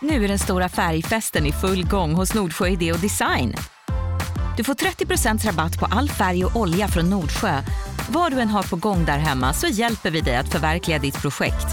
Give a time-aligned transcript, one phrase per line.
[0.00, 3.54] Nu är den stora färgfesten i full gång hos Nordsjö Idé och Design.
[4.56, 7.62] Du får 30% rabatt på all färg och olja från Nordsjö.
[8.10, 11.22] Vad du än har på gång där hemma så hjälper vi dig att förverkliga ditt
[11.22, 11.66] projekt.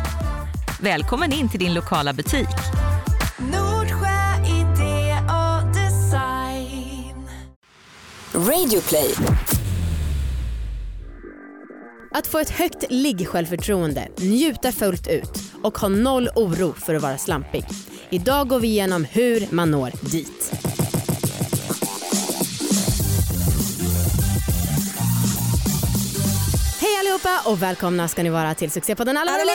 [0.81, 2.47] Välkommen in till din lokala butik.
[3.38, 7.29] Nordsjö idé och design.
[8.33, 9.15] Radioplay.
[12.12, 17.17] Att få ett högt ligg-självförtroende, njuta fullt ut och ha noll oro för att vara
[17.17, 17.66] slampig.
[18.09, 20.52] Idag går vi igenom hur man når dit.
[26.81, 29.52] Hej allihopa och välkomna ska ni vara till succépodden Allvarlig!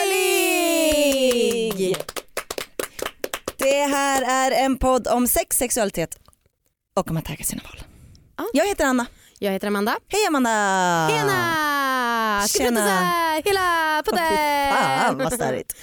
[3.57, 6.09] Det här är en podd om sex, sexualitet
[6.95, 7.83] och om att tagga sina val.
[8.37, 8.45] Ja.
[8.53, 9.05] Jag heter Anna.
[9.39, 9.97] Jag heter Amanda.
[10.07, 11.07] Hej Amanda!
[11.09, 12.47] Tjena!
[12.47, 12.81] Ska Tjena.
[13.45, 14.25] hela Åh, fy
[14.73, 15.17] Fan podden?
[15.29, 15.73] vad störigt.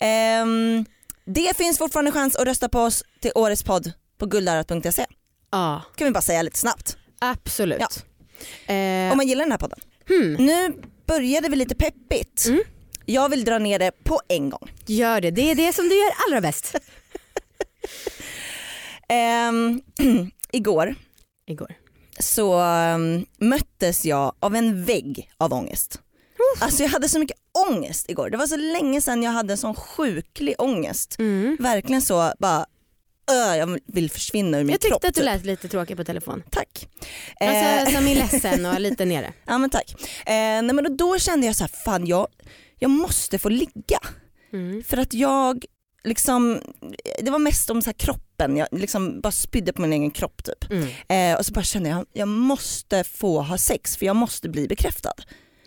[0.00, 0.84] Ehm,
[1.24, 5.06] det finns fortfarande chans att rösta på oss till årets podd på guldarat.se.
[5.50, 6.96] Ja, kan vi bara säga lite snabbt.
[7.20, 7.80] absolut.
[7.80, 8.74] Ja.
[8.74, 9.78] Eh, Om man gillar den här podden.
[10.08, 12.46] hmm, Nu började vi lite peppigt.
[12.46, 12.60] Mm.
[13.06, 14.70] Jag vill dra ner det på en gång.
[14.86, 16.74] gör det, det är det som du gör allra bäst.
[19.08, 19.82] Ehm,
[20.52, 20.94] igår
[21.46, 21.74] Igår.
[22.18, 22.60] så
[22.94, 26.00] um, möttes jag av en vägg av ångest.
[26.60, 27.36] Alltså jag hade så mycket
[27.68, 28.30] ångest igår.
[28.30, 31.16] Det var så länge sedan jag hade en sån sjuklig ångest.
[31.18, 31.56] Mm.
[31.60, 32.66] Verkligen så bara,
[33.32, 35.04] öh, jag vill försvinna ur min Jag tyckte kropp.
[35.04, 35.24] att du typ.
[35.24, 36.42] lät lite tråkig på telefon.
[36.50, 36.88] Tack.
[37.40, 39.32] Eh, Alltså som är ledsen och lite nere.
[39.46, 39.94] ja men tack.
[40.26, 42.26] Eh, nej, men då, då kände jag så här, fan jag,
[42.78, 43.98] jag måste få ligga.
[44.52, 44.84] Mm.
[44.84, 45.64] För att jag
[46.04, 46.60] liksom,
[47.22, 50.44] det var mest om så här kroppen, jag liksom bara spydde på min egen kropp
[50.44, 50.70] typ.
[50.70, 50.88] Mm.
[51.32, 54.68] Eh, och så bara kände jag, jag måste få ha sex för jag måste bli
[54.68, 55.12] bekräftad.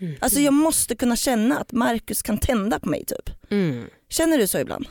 [0.02, 0.16] Mm.
[0.22, 3.30] Alltså jag måste kunna känna att Marcus kan tända på mig typ.
[3.52, 3.86] Mm.
[4.10, 4.86] Känner du så ibland?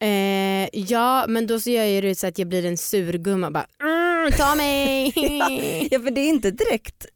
[0.00, 3.66] Eh, ja men då så gör jag det så att jag blir en surgumma bara
[3.82, 5.12] mm, ta mig.
[5.90, 7.06] Ja för det är inte direkt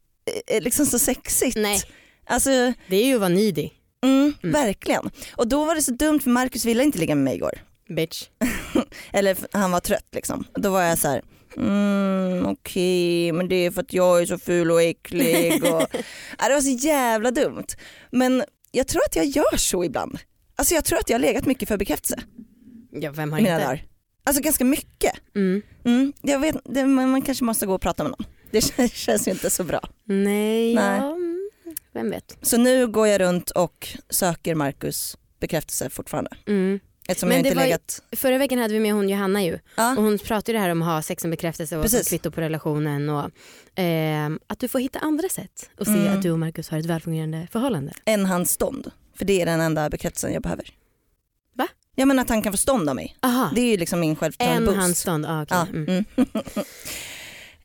[0.47, 1.57] eh, liksom så sexigt.
[1.57, 1.81] Nej
[2.27, 2.51] Alltså
[2.89, 3.71] det är ju att vara needy
[4.05, 5.11] mm, verkligen.
[5.37, 7.59] Och då var det så dumt för Marcus ville inte ligga med mig igår.
[7.89, 8.25] bitch.
[9.13, 10.45] Eller han var trött liksom.
[10.55, 11.23] Då var jag så här.
[11.57, 15.65] Mm, Okej men det är för att jag är så ful och äcklig.
[15.65, 15.83] Och...
[16.39, 17.67] ja, det var så jävla dumt.
[18.11, 20.19] Men jag tror att jag gör så ibland.
[20.57, 22.23] Alltså jag tror att jag har legat mycket för bekräftelse
[22.91, 23.65] Ja vem har mina inte?
[23.67, 23.87] dagar.
[24.25, 25.13] Alltså ganska mycket.
[25.35, 25.63] Mm.
[25.85, 28.27] Mm, jag vet, det, man, kanske måste gå och prata med någon.
[28.51, 28.61] Det
[28.93, 29.81] känns, ju inte så bra.
[30.05, 30.99] Nej, Nej.
[30.99, 31.17] Ja,
[31.95, 32.39] vem vet.
[32.43, 36.31] Så nu går jag runt och söker Marcus bekräftelse fortfarande.
[36.47, 36.81] Mm.
[37.09, 38.03] Eftersom Men jag det inte var ju- legat...
[38.17, 39.97] Förra veckan hade vi med hon Johanna ju Ja.
[39.97, 42.09] och hon pratade ju det här om att ha sex som bekräftelse och Precis.
[42.09, 43.31] kvitto på relationen och
[43.75, 46.13] ehm, att du får hitta andra sätt och se Mm.
[46.17, 47.93] att du och Marcus har ett välfungerande förhållande.
[48.05, 48.91] En hans stånd.
[49.17, 50.69] För det är den enda bekräftelsen jag behöver.
[51.55, 51.69] Va?
[51.95, 53.17] Ja men att han kan få stånd av mig.
[53.23, 54.77] Aha, Det är ju liksom min en självförtroende-boost.
[54.79, 55.27] handstånd.
[55.27, 55.57] Ah, okej.
[55.57, 56.05] Ja, mm.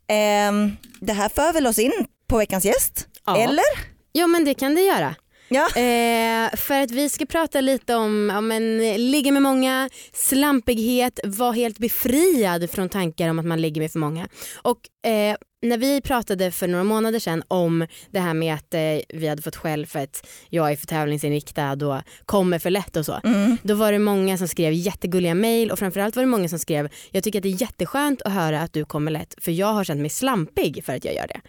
[0.07, 1.91] Ehm, det här för väl oss in
[2.27, 3.07] på veckans gäst?
[3.25, 3.37] Ja.
[3.37, 3.63] Eller?
[4.11, 5.15] Ja men det kan det göra.
[5.49, 5.65] Ja.
[5.75, 8.77] Eh, för att vi ska prata lite om ja, men,
[9.11, 13.99] ligga med många, slampighet, vara helt befriad från tankar om att man ligger med för
[13.99, 14.27] många.
[14.61, 18.79] Och eh, när vi pratade för några månader sedan om det här med att eh,
[19.19, 23.05] vi hade fått skäll för att jag är för tävlingsinriktad och kommer för lätt och
[23.05, 23.19] så.
[23.23, 23.57] Mm.
[23.63, 26.89] Då var det många som skrev jättegulliga mejl och framförallt var det många som skrev
[27.11, 29.83] jag tycker att det är jätteskönt att höra att du kommer lätt för jag har
[29.83, 31.41] känt mig slampig för att jag gör det.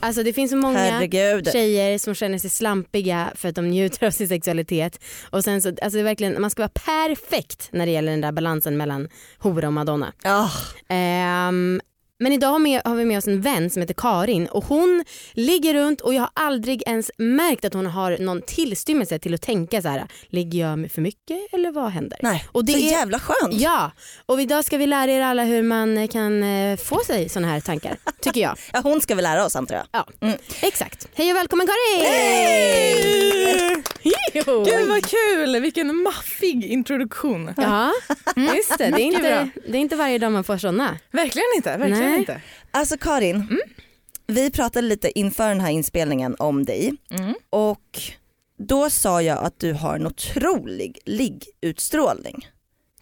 [0.00, 1.52] Alltså det finns så många Herregud.
[1.52, 5.00] tjejer som känner sig slampiga för att de njuter av sin sexualitet.
[5.30, 8.20] Och sen så, alltså det är verkligen, man ska vara perfekt när det gäller den
[8.20, 9.08] där balansen mellan
[9.38, 10.12] hora och madonna.
[10.24, 10.50] Ah,
[10.88, 11.80] Ehm,
[12.18, 15.04] men idag har, med, har vi med oss en vän som heter Karin och hon
[15.32, 19.42] ligger runt och jag har aldrig ens märkt att hon har någon tillstymmelse till att
[19.42, 22.18] tänka så här, ligger jag med för mycket eller vad händer?
[22.22, 23.54] nej, Och det så är- jävla skönt.
[23.54, 23.90] Ja,
[24.26, 27.60] och idag ska vi lära er alla hur man kan eh, få sig såna här
[27.60, 28.56] tankar, tycker jag.
[28.72, 29.84] Ja, hon ska väl lära oss antar jag.
[29.92, 30.38] Ja, Mm.
[30.62, 31.08] exakt.
[31.14, 32.06] Hej och välkommen Karin!
[32.10, 33.82] Hej!
[34.32, 37.54] Gud vad kul, vilken maffig introduktion.
[37.56, 37.92] Ja,
[38.54, 38.90] just det.
[38.90, 40.98] Det är, inte, det är inte varje dag man får såna.
[41.10, 42.13] Verkligen inte, verkligen Nej.
[42.16, 42.40] Inte.
[42.70, 43.58] Alltså Karin, Mm.
[44.26, 47.34] vi pratade lite inför den här inspelningen om dig Mm.
[47.50, 48.00] och
[48.58, 52.48] då sa jag att du har en otrolig liggutstrålning.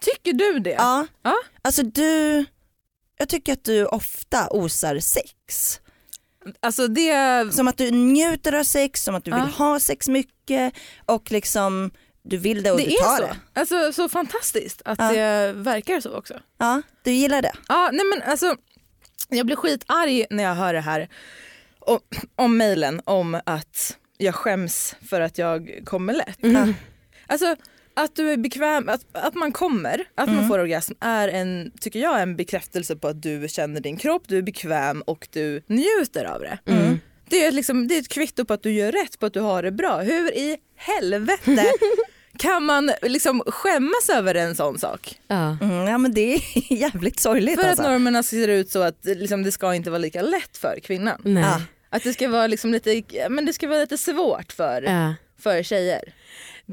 [0.01, 0.71] Tycker du det?
[0.71, 1.07] Ja.
[1.23, 1.35] Ja.
[1.63, 2.45] Alltså du,
[3.19, 5.81] jag tycker att du ofta osar sex.
[6.61, 9.65] Alltså det, Som att du njuter av sex, som att du vill Ja.
[9.65, 10.75] ha sex mycket
[11.07, 11.91] och liksom
[12.23, 13.23] du vill det och det du tar är så.
[13.23, 13.37] det.
[13.61, 15.13] Alltså, så fantastiskt att Ja.
[15.13, 16.35] det verkar så också.
[16.59, 17.53] Ja, du gillar det.
[17.69, 18.57] Ja, nej men alltså,
[19.33, 21.09] jag blir skitarg när jag hör det här
[21.79, 21.99] om,
[22.37, 26.43] om mejlen om att jag skäms för att jag kommer lätt.
[26.43, 26.75] Mm.
[27.27, 27.57] Alltså,
[27.95, 32.01] Att du är bekväm, att, att man kommer, att man får orgasm är en, tycker
[32.01, 36.25] jag, en bekräftelse på att du känner din kropp, du är bekväm och du njuter
[36.25, 36.59] av det.
[37.29, 39.41] Det, är liksom, det är ett kvitto på att du gör rätt, på att du
[39.41, 40.01] har det bra.
[40.01, 41.65] Hur i helvete
[42.39, 45.19] kan man liksom skämmas över en sån sak?
[45.29, 45.57] Ja.
[45.61, 46.41] Mm, ja men det är
[46.73, 47.91] jävligt sorgligt För att alltså.
[47.91, 51.21] normerna ser ut så att liksom, det ska inte vara lika lätt för kvinnan.
[51.25, 51.43] Nej.
[51.43, 51.61] Ja.
[51.91, 55.15] Att det ska vara liksom lite, men det ska vara lite svårt för, Ja.
[55.43, 56.13] för tjejer.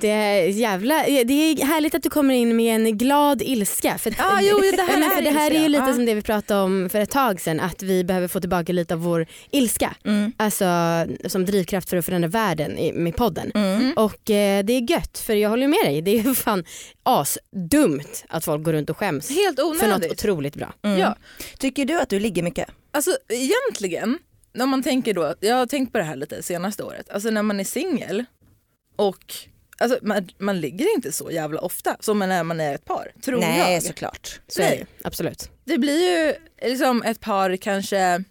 [0.02, 3.98] Det är jävla, det är härligt att du kommer in med en glad ilska.
[3.98, 5.94] För, Ja, jo, det här men är för det här är ju lite Ja.
[5.94, 8.94] som det vi pratade om för ett tag sedan, att vi behöver få tillbaka lite
[8.94, 9.96] av vår ilska.
[10.06, 10.32] Mm.
[10.38, 10.66] Alltså
[11.28, 13.52] som drivkraft för att förändra världen i, med podden.
[13.56, 13.94] Mm.
[13.96, 16.02] Och eh, det är gött, för jag håller med dig.
[16.02, 16.64] Det är fan
[17.04, 20.12] asdumt att folk går runt och skäms Helt för något onödigt.
[20.12, 20.74] otroligt bra.
[20.82, 21.00] Mm.
[21.00, 21.16] Ja.
[21.60, 22.70] Tycker du att du ligger mycket?
[22.92, 24.18] Alltså egentligen,
[24.54, 27.44] när man tänker då, jag har tänkt på det här lite senaste året, alltså när
[27.44, 28.26] man är singel
[28.96, 29.34] och
[29.80, 33.40] alltså, man, man ligger inte så jävla ofta som när man är ett par, tror
[33.40, 33.84] Nej jag.
[33.84, 34.40] såklart.
[34.48, 34.86] Så är Nej.
[34.98, 35.50] det absolut.
[35.66, 36.34] Det blir ju
[36.70, 38.24] liksom ett par kanske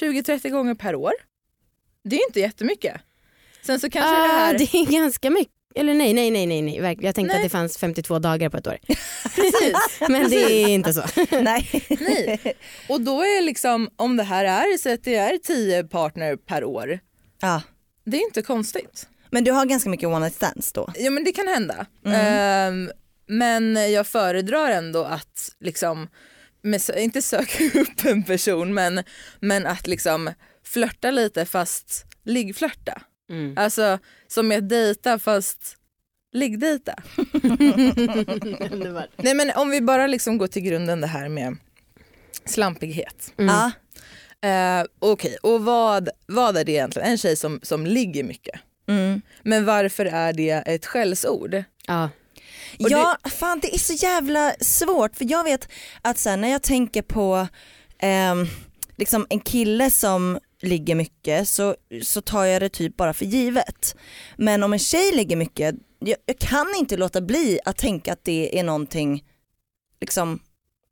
[0.00, 1.12] 20-30 gånger per år.
[2.04, 3.00] Det är inte jättemycket.
[3.62, 4.58] Sen så kanske det Ah, här...
[4.58, 5.52] det är ganska mycket.
[5.74, 6.98] Eller nej, nej, nej, nej, nej.
[7.00, 7.36] Jag tänkte Nej.
[7.36, 8.78] att det fanns 52 dagar på ett år.
[9.34, 9.74] Precis.
[10.08, 11.02] Men det är inte så.
[11.30, 11.84] Nej.
[12.00, 12.54] Nej.
[12.88, 16.64] Och då är liksom, om det här är så att det är 10 partner per
[16.64, 16.98] år,
[17.40, 17.62] Ja.
[18.04, 19.08] det är inte konstigt.
[19.36, 20.92] Men du har ganska mycket one night stands då?
[20.94, 21.86] Ja men det kan hända.
[22.04, 22.90] Ehm,
[23.26, 26.08] men jag föredrar ändå att liksom,
[26.62, 29.02] med, inte söka upp en person men,
[29.40, 30.30] men att liksom
[30.64, 33.02] flörta lite fast liggflörta.
[33.30, 33.54] Mm.
[33.58, 35.76] Alltså som att dejta fast
[36.32, 36.94] liggdejta.
[39.16, 41.56] Nej men om vi bara liksom går till grunden det här med
[42.44, 43.32] slampighet.
[43.38, 43.54] Mm.
[43.54, 43.70] Ja.
[44.80, 47.08] Uh, Okej, och vad, vad är det egentligen?
[47.08, 48.60] En tjej som, som ligger mycket.
[48.88, 49.22] Mm.
[49.42, 51.64] Men varför är det ett skällsord?
[51.86, 52.10] Ja.
[52.78, 55.68] Och ja, fan det är så jävla svårt för jag vet
[56.02, 57.48] att så här, när jag tänker på
[57.98, 58.46] ehm,
[58.96, 63.96] liksom en kille som ligger mycket så, så tar jag det typ bara för givet.
[64.36, 68.24] Men om en tjej ligger mycket, jag, jag kan inte låta bli att tänka att
[68.24, 69.24] det är någonting
[70.00, 70.40] liksom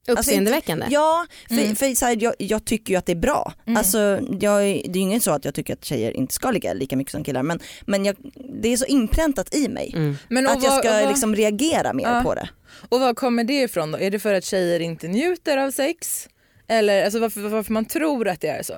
[0.08, 0.86] Uppseendeväckande.
[0.90, 1.76] Ja, för, Mm.
[1.76, 3.52] för så här, jag, jag tycker ju att det är bra.
[3.66, 3.76] Mm.
[3.76, 3.98] Alltså,
[4.40, 6.96] jag, det är ju inget så att jag tycker att tjejer inte ska ligga lika
[6.96, 8.16] mycket som killar men, men jag,
[8.62, 10.16] det är så inpräntat i mig Mm.
[10.28, 12.22] Men att jag vad- ska och vad- liksom reagera mer Ja.
[12.24, 12.48] på det.
[12.88, 13.98] Och var kommer det ifrån då?
[13.98, 16.28] Är det för att tjejer inte njuter av sex?
[16.68, 18.74] Eller alltså varför, varför man tror att det är så?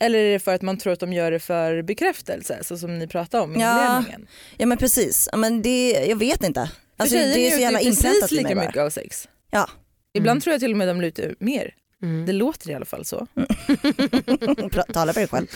[0.00, 2.98] Eller är det för att man tror att de gör det för bekräftelse så som
[2.98, 3.80] ni pratade om i Ja.
[3.96, 4.26] inledningen?
[4.58, 6.60] Ja men precis, ja, men det, jag vet inte.
[6.96, 8.66] För Alltså, tjejer det är så njuter jävla ju inpräntat precis i lika mig bara.
[8.66, 9.28] mycket av sex.
[9.50, 9.68] Ja.
[10.14, 11.74] Ibland tror jag till och med de lutar mer.
[12.02, 12.26] Mm.
[12.26, 13.26] Det låter i alla fall så.
[14.92, 15.46] Tala för dig själv.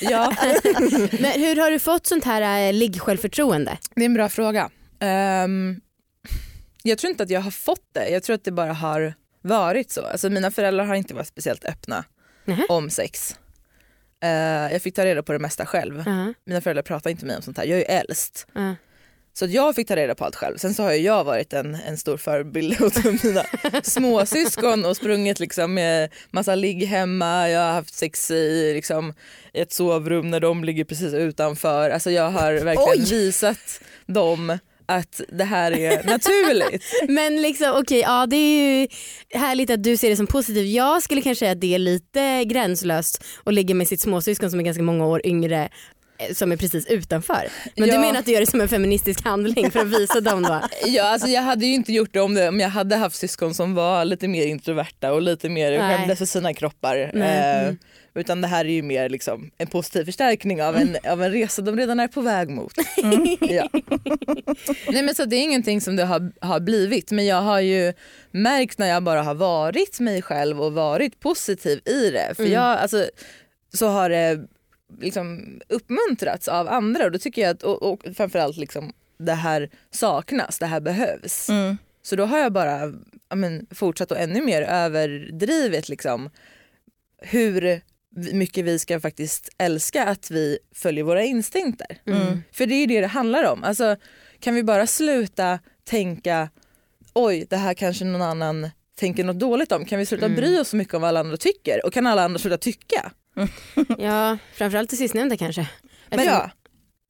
[0.00, 0.36] Ja,
[1.20, 3.78] Men hur har du fått sånt här äh, liggsjälvförtroende?
[3.94, 4.70] det är en bra fråga.
[5.00, 5.80] Ehm,
[6.82, 9.90] jag tror inte att jag har fått det, jag tror att det bara har varit
[9.90, 10.06] så.
[10.06, 12.04] Alltså mina föräldrar har inte varit speciellt öppna
[12.44, 12.66] Nähä.
[12.68, 13.36] om sex.
[14.22, 14.28] Eh,
[14.72, 16.02] jag fick ta reda på det mesta själv.
[16.06, 18.46] Ja, Mina föräldrar pratar inte med mig om sånt här, jag är ju äldst.
[18.54, 18.74] ja.
[19.34, 20.56] Så jag fick ta reda på allt själv.
[20.56, 23.44] Sen så har jag varit en, en stor förebild åt mina
[23.82, 27.48] småsyskon och sprungit liksom med massa ligg hemma.
[27.48, 29.14] Jag har haft sex i liksom,
[29.52, 31.90] ett sovrum när de ligger precis utanför.
[31.90, 33.10] Alltså jag har verkligen Oj!
[33.10, 36.84] visat dem att det här är naturligt.
[37.08, 38.88] Men liksom okej, ja det är ju
[39.38, 40.68] härligt att du ser det som positivt.
[40.68, 44.60] Jag skulle kanske säga att det är lite gränslöst att ligga med sitt småsyskon som
[44.60, 45.68] är ganska många år yngre
[46.34, 47.48] som är precis utanför.
[47.76, 47.94] Men Ja.
[47.94, 50.60] du menar att du gör det som en feministisk handling för att visa dem då?
[50.86, 53.54] Ja, alltså jag hade ju inte gjort det om, det om jag hade haft syskon
[53.54, 56.96] som var lite mer introverta och lite mer skämdes för sina kroppar.
[57.14, 57.78] Eh, Mm.
[58.16, 61.62] Utan det här är ju mer liksom en positiv förstärkning av en, av en resa
[61.62, 62.72] de redan är på väg mot.
[63.40, 63.68] Ja.
[64.88, 67.92] Nej, men så det är ingenting som det har, har blivit men jag har ju
[68.30, 72.32] märkt när jag bara har varit mig själv och varit positiv i det.
[72.36, 72.52] För Mm.
[72.54, 73.06] jag, alltså,
[73.74, 74.40] så har det
[75.00, 79.70] liksom uppmuntrats av andra och då tycker jag att och, och framförallt liksom, det här
[79.90, 81.48] saknas, det här behövs.
[81.48, 81.76] Mm.
[82.02, 82.92] Så då har jag bara
[83.28, 86.30] ja, men, fortsatt och ännu mer överdrivit liksom,
[87.18, 87.80] hur
[88.32, 91.98] mycket vi ska faktiskt älska att vi följer våra instinkter.
[92.06, 92.42] Mm.
[92.52, 93.64] För det är ju det det handlar om.
[93.64, 93.96] Alltså,
[94.40, 96.48] kan vi bara sluta tänka
[97.14, 99.84] oj det här kanske någon annan tänker något dåligt om.
[99.84, 100.36] Kan vi sluta Mm.
[100.36, 101.86] bry oss så mycket om vad alla andra tycker?
[101.86, 103.12] Och kan alla andra sluta tycka?
[103.98, 105.68] Ja, framförallt det sistnämnda kanske.
[106.10, 106.50] Men- ja.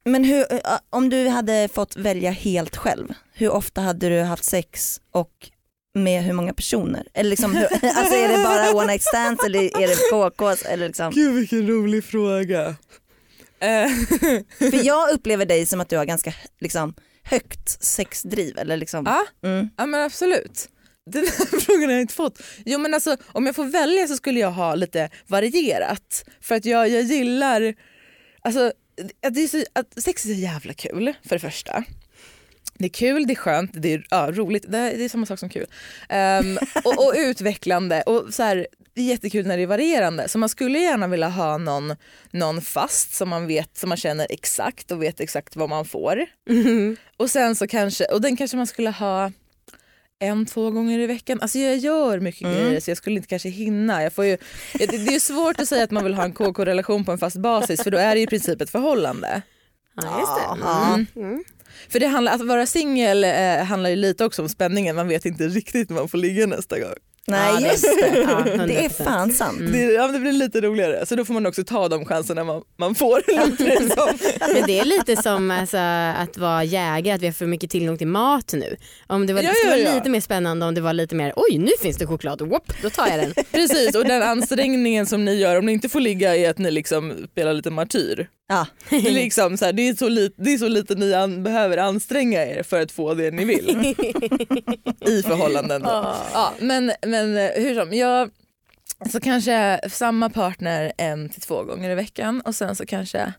[0.07, 4.43] Men hur, eh, om du hade fått välja helt själv, hur ofta hade du haft
[4.43, 5.31] sex och
[5.93, 7.07] med hur många personer?
[7.13, 7.63] Eller liksom, hur,
[7.97, 10.61] alltså är det bara one night stands eller är det KKs?
[10.65, 11.11] Eller liksom?
[11.11, 12.75] Gud vilken rolig fråga.
[14.57, 19.05] För jag upplever dig som att du har ganska liksom, högt sexdriv eller liksom.
[19.05, 19.69] Ja, Mm.
[19.77, 20.69] ja men absolut.
[21.05, 22.41] Den här frågan har jag inte fått.
[22.65, 26.25] Jo men alltså om jag får välja så skulle jag ha lite varierat.
[26.41, 27.73] För att jag, jag gillar,
[28.41, 28.71] alltså
[29.27, 31.83] att, det är så, att sex är så jävla kul för det första.
[32.77, 34.65] Det är kul, det är skönt, det är ja, roligt.
[34.67, 35.65] Det, är- det är samma sak som kul.
[36.09, 40.27] Ehm, och, och utvecklande och så här, det är jättekul när det är varierande.
[40.27, 41.95] Så man skulle gärna vilja ha någon,
[42.31, 46.25] någon fast som man vet, som man känner exakt och vet exakt vad man får.
[47.17, 49.31] Och sen så kanske, och den kanske man skulle ha
[50.19, 51.41] en, två gånger i veckan.
[51.41, 54.03] Alltså jag gör mycket grejer så jag skulle inte kanske hinna.
[54.03, 54.37] Jag får ju,
[54.73, 57.17] det, det är ju svårt att säga att man vill ha en KK-relation på en
[57.17, 59.41] fast basis för då är det ju i princip ett förhållande.
[59.95, 60.67] Ja, just det.
[60.67, 61.05] Mm.
[61.15, 61.43] Mm.
[61.89, 65.25] För det handlar, att vara singel eh, handlar ju lite också om spänningen, man vet
[65.25, 66.95] inte riktigt när man får ligga nästa gång.
[67.27, 69.03] Nej Ja, just det, ja, det är 100%.
[69.03, 69.59] fan sant.
[69.71, 72.61] Det, ja, det blir lite roligare, så då får man också ta de chanserna man,
[72.77, 73.21] man får.
[73.49, 74.29] låter det som.
[74.53, 75.77] Men det är lite som alltså,
[76.17, 78.75] att vara jägare, att vi har för mycket tillgång till mat nu.
[79.07, 79.99] Om det, var, Ja, det skulle ja, vara ja.
[79.99, 82.89] lite mer spännande om det var lite mer, oj nu finns det choklad, Whoop, då
[82.89, 83.33] tar jag den.
[83.51, 86.71] Precis, och den ansträngningen som ni gör om ni inte får ligga är att ni
[86.71, 88.27] liksom spelar lite martyr.
[88.47, 88.67] Ja.
[88.89, 91.43] Det är, liksom så här, det är, så, lite, det är så lite ni an,
[91.43, 93.69] behöver anstränga er för att få det ni vill
[95.07, 95.81] i förhållanden.
[95.81, 95.89] Då.
[96.33, 98.29] Ja, men, men eh, hur som, jag,
[99.11, 103.33] så kanske samma partner en till två gånger i veckan och sen så kanske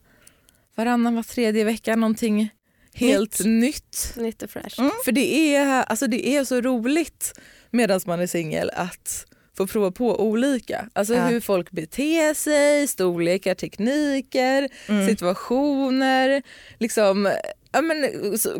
[0.74, 2.50] varannan, var tredje vecka någonting
[2.94, 4.14] helt nytt.
[4.16, 4.80] Nytt och fresh.
[4.80, 4.92] Mm.
[5.04, 9.90] För det är, alltså det är så roligt medan man är singel att få prova
[9.90, 10.88] på olika.
[10.92, 11.26] Alltså Ja.
[11.26, 15.06] hur folk beter sig, storlekar, tekniker, Mm.
[15.08, 16.42] situationer.
[16.78, 17.30] Liksom,
[17.72, 18.04] ja, men,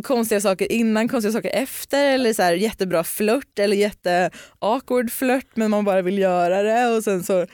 [0.02, 5.46] konstiga saker innan, konstiga saker efter eller så här, jättebra flört eller jätte awkward flört
[5.56, 7.46] men man bara vill göra det och sen så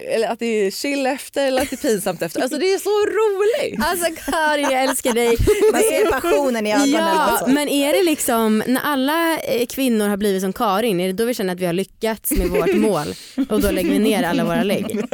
[0.00, 2.40] eller att det är chill efter eller att det är pinsamt efter.
[2.42, 3.80] Alltså det är så roligt.
[3.84, 5.26] Alltså Karin jag älskar dig.
[5.72, 6.90] Man ser passionen i ögonen.
[6.90, 7.48] Ja, alltså.
[7.50, 11.24] men är det liksom när alla eh, kvinnor har blivit som Karin, är det då
[11.24, 13.14] vi känner att vi har lyckats med vårt mål
[13.48, 14.86] och då lägger vi ner alla våra lägg?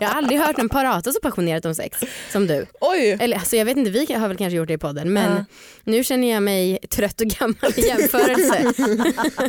[0.00, 1.98] Jag har aldrig hört en prata så passionerat om sex
[2.32, 2.66] som du.
[2.80, 3.16] Oj!
[3.20, 5.44] Eller alltså jag vet inte, vi har väl kanske gjort det i podden men Ja.
[5.84, 8.72] nu känner jag mig trött och gammal i jämförelse.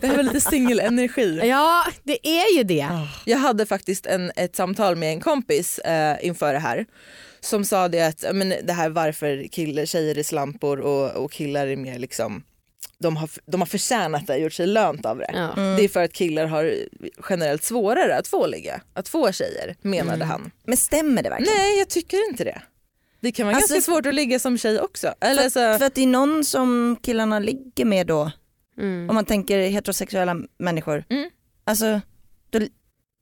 [0.01, 1.39] Det här var lite singelenergi.
[1.43, 2.87] ja det är ju det.
[3.25, 6.85] Jag hade faktiskt en, ett samtal med en kompis eh, inför det här
[7.39, 11.67] som sa det att men det här varför killar, tjejer är slampor och, och killar
[11.67, 12.43] är mer liksom
[12.97, 15.31] de har, de har förtjänat det, gjort sig lönt av det.
[15.33, 15.61] Ja.
[15.77, 16.73] Det är för att killar har
[17.29, 20.27] generellt svårare att få ligga, att få tjejer menade Mm.
[20.29, 20.51] han.
[20.65, 21.53] Men stämmer det verkligen?
[21.57, 22.61] Nej jag tycker inte det.
[23.21, 25.13] Det kan vara Alltså- ganska svårt att ligga som tjej också.
[25.21, 28.31] Eller så, För att det är någon som killarna ligger med då,
[28.77, 29.09] Mm.
[29.09, 31.03] om man tänker heterosexuella människor.
[31.09, 31.29] Mm.
[31.63, 32.01] Alltså,
[32.49, 32.59] då,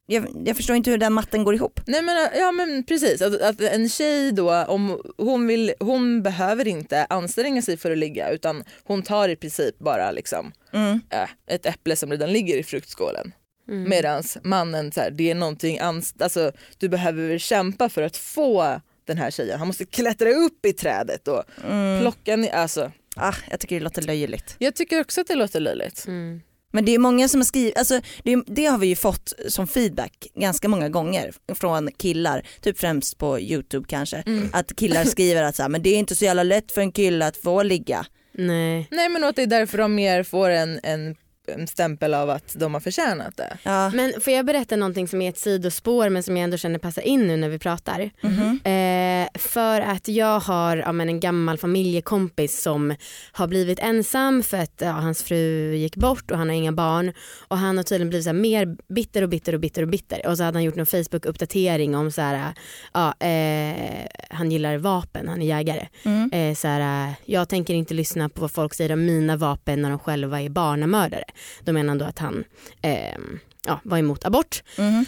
[0.07, 1.79] jag, jag förstår inte hur den matten går ihop.
[1.85, 6.67] Nej men, ja, men precis, att, att en tjej då, om hon, vill, hon behöver
[6.67, 10.99] inte anstränga sig för att ligga utan hon tar i princip bara liksom, Mm.
[11.09, 13.31] äh, ett äpple som redan ligger i fruktskålen.
[13.69, 13.89] Mm.
[13.89, 18.81] Medans mannen, så här, det är någonting, ans- alltså, du behöver kämpa för att få
[19.05, 19.57] den här tjejen.
[19.59, 22.01] Han måste klättra upp i trädet och Mm.
[22.01, 22.51] plocka ner.
[22.53, 24.55] Alltså, Ah, jag tycker det låter löjligt.
[24.59, 26.07] jag tycker också att det låter löjligt.
[26.07, 26.41] Mm.
[26.73, 29.67] Men det är många som har skrivit, alltså det, det har vi ju fått som
[29.67, 34.49] feedback ganska många gånger från killar, typ främst på youtube kanske, Mm.
[34.53, 36.91] att killar skriver att så här, men det är inte så jävla lätt för en
[36.91, 38.05] kille att få ligga.
[38.33, 38.87] Nej.
[38.91, 41.15] Nej men att det är därför de mer får en, en,
[41.55, 43.57] en stämpel av att de har förtjänat det.
[43.63, 43.89] Ja.
[43.89, 47.01] Men får jag berätta någonting som är ett sidospår men som jag ändå känner passar
[47.01, 48.11] in nu när vi pratar?
[48.21, 48.59] Mhm.
[48.63, 52.95] Eh, för att jag har ja, men en gammal familjekompis som
[53.31, 57.13] har blivit ensam för att ja, hans fru gick bort och han har inga barn.
[57.47, 60.27] Och han har tydligen blivit så här, mer bitter och bitter och bitter och bitter.
[60.27, 62.53] Och så hade han gjort en Facebook-uppdatering om så här,
[62.93, 65.87] ja, eh, han gillar vapen, han är jägare.
[66.03, 66.31] Mm.
[66.31, 69.89] Eh, så här, jag tänker inte lyssna på vad folk säger om mina vapen när
[69.89, 71.23] de själva är barnamördare.
[71.59, 72.43] Då menar han då att han
[72.81, 73.17] eh,
[73.65, 74.63] ja, var emot abort.
[74.77, 75.05] Mhm.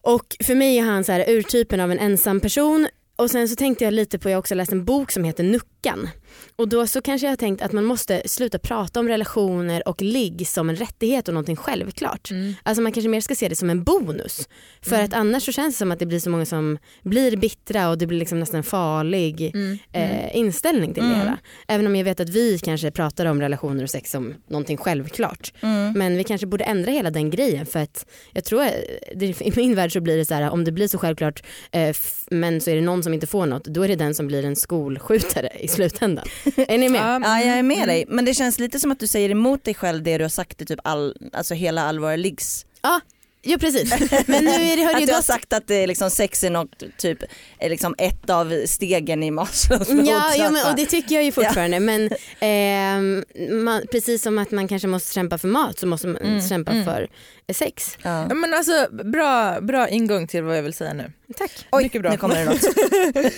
[0.00, 2.88] Och för mig är han så här urtypen av en ensam person.
[3.16, 5.44] Och sen så tänkte jag lite på, jag har också läst en bok som heter
[5.84, 6.08] Nuckan.
[6.56, 10.02] Och då så kanske jag har tänkt att man måste sluta prata om relationer och
[10.02, 12.28] ligg som en rättighet och någonting självklart.
[12.62, 14.48] Alltså man kanske mer ska se det som en bonus.
[14.82, 17.88] För att annars så känns det som att det blir så många som blir bittra
[17.88, 19.52] och det blir liksom nästan en farlig
[19.92, 21.38] eh, inställning till det hela.
[21.68, 25.52] Även om jag vet att vi kanske pratar om relationer och sex som någonting självklart.
[25.60, 25.92] Mm.
[25.92, 28.70] Men vi kanske borde ändra hela den grejen för att jag tror, eh,
[29.14, 31.96] det, i min värld så blir det så här om det blir så självklart eh,
[32.30, 34.44] men så är det någon som inte får något då är det den som blir
[34.44, 36.24] en skolskjutare i slutändan.
[36.56, 37.00] är ni med?
[37.00, 37.66] Ja jag är Mm.
[37.66, 40.24] med dig men det känns lite som att du säger emot dig själv det du
[40.24, 42.66] har sagt i typ all, alltså hela all våra liggs.
[42.82, 43.00] Ja.
[43.44, 43.90] Ja precis.
[44.26, 46.10] Men nu är det, har det Att du har gått sagt att det är liksom
[46.10, 47.18] sex är något, typ,
[47.58, 50.50] är liksom ett av stegen i Maslows Ja, ja behovstrappa.
[50.50, 53.24] men, och det tycker jag ju fortfarande men ehm,
[53.64, 57.08] man, precis som att man kanske måste kämpa för mat så måste man kämpa för
[57.52, 57.98] sex.
[58.02, 58.26] ja.
[58.28, 61.12] Ja, men alltså, bra, bra ingång till vad jag vill säga nu.
[61.36, 61.66] Tack.
[61.72, 62.10] Oj, Mycket bra.
[62.10, 62.62] nu kommer det något.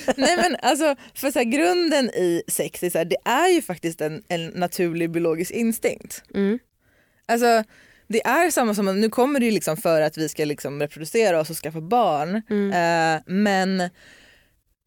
[0.17, 3.63] Nej men alltså, för så här, grunden i sex är, så här, det är ju
[3.63, 6.23] faktiskt en, en naturlig biologisk instinkt.
[6.35, 6.59] Mm.
[7.29, 7.65] Alltså
[8.07, 11.41] det är samma som, nu kommer det ju liksom för att vi ska liksom reproducera
[11.41, 12.43] oss och skaffa barn.
[12.51, 12.71] Mm.
[12.73, 13.81] Eh, men,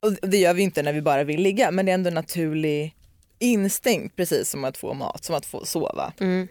[0.02, 2.14] och det gör vi inte när vi bara vill ligga, men det är ändå en
[2.14, 2.96] naturlig
[3.40, 6.14] instinkt precis som att få mat, som att få sova.
[6.20, 6.48] Mm.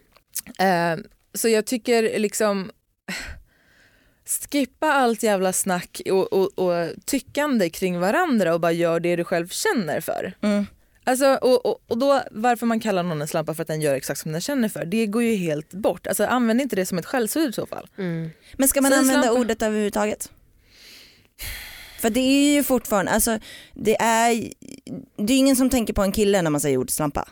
[0.59, 1.05] Eh,
[1.35, 2.71] så jag tycker liksom
[4.53, 9.25] skippa allt jävla snack och, och, och tyckande kring varandra och bara gör det du
[9.25, 10.33] själv känner för.
[10.41, 10.67] Mm.
[11.09, 13.95] Alltså, och, och, och då varför man kallar någon en slampa för att den gör
[13.95, 16.07] exakt som den känner för, det går ju helt bort.
[16.07, 17.89] Alltså, använd inte det som ett skällsord i så fall.
[17.99, 18.31] Mm.
[18.57, 19.41] Men ska man Säg använda slampa.
[19.41, 20.31] ordet överhuvudtaget?
[22.01, 23.39] För det är ju fortfarande, alltså
[23.75, 24.49] det är,
[25.17, 27.29] det är ingen som tänker på en kille när man säger ordet slampa.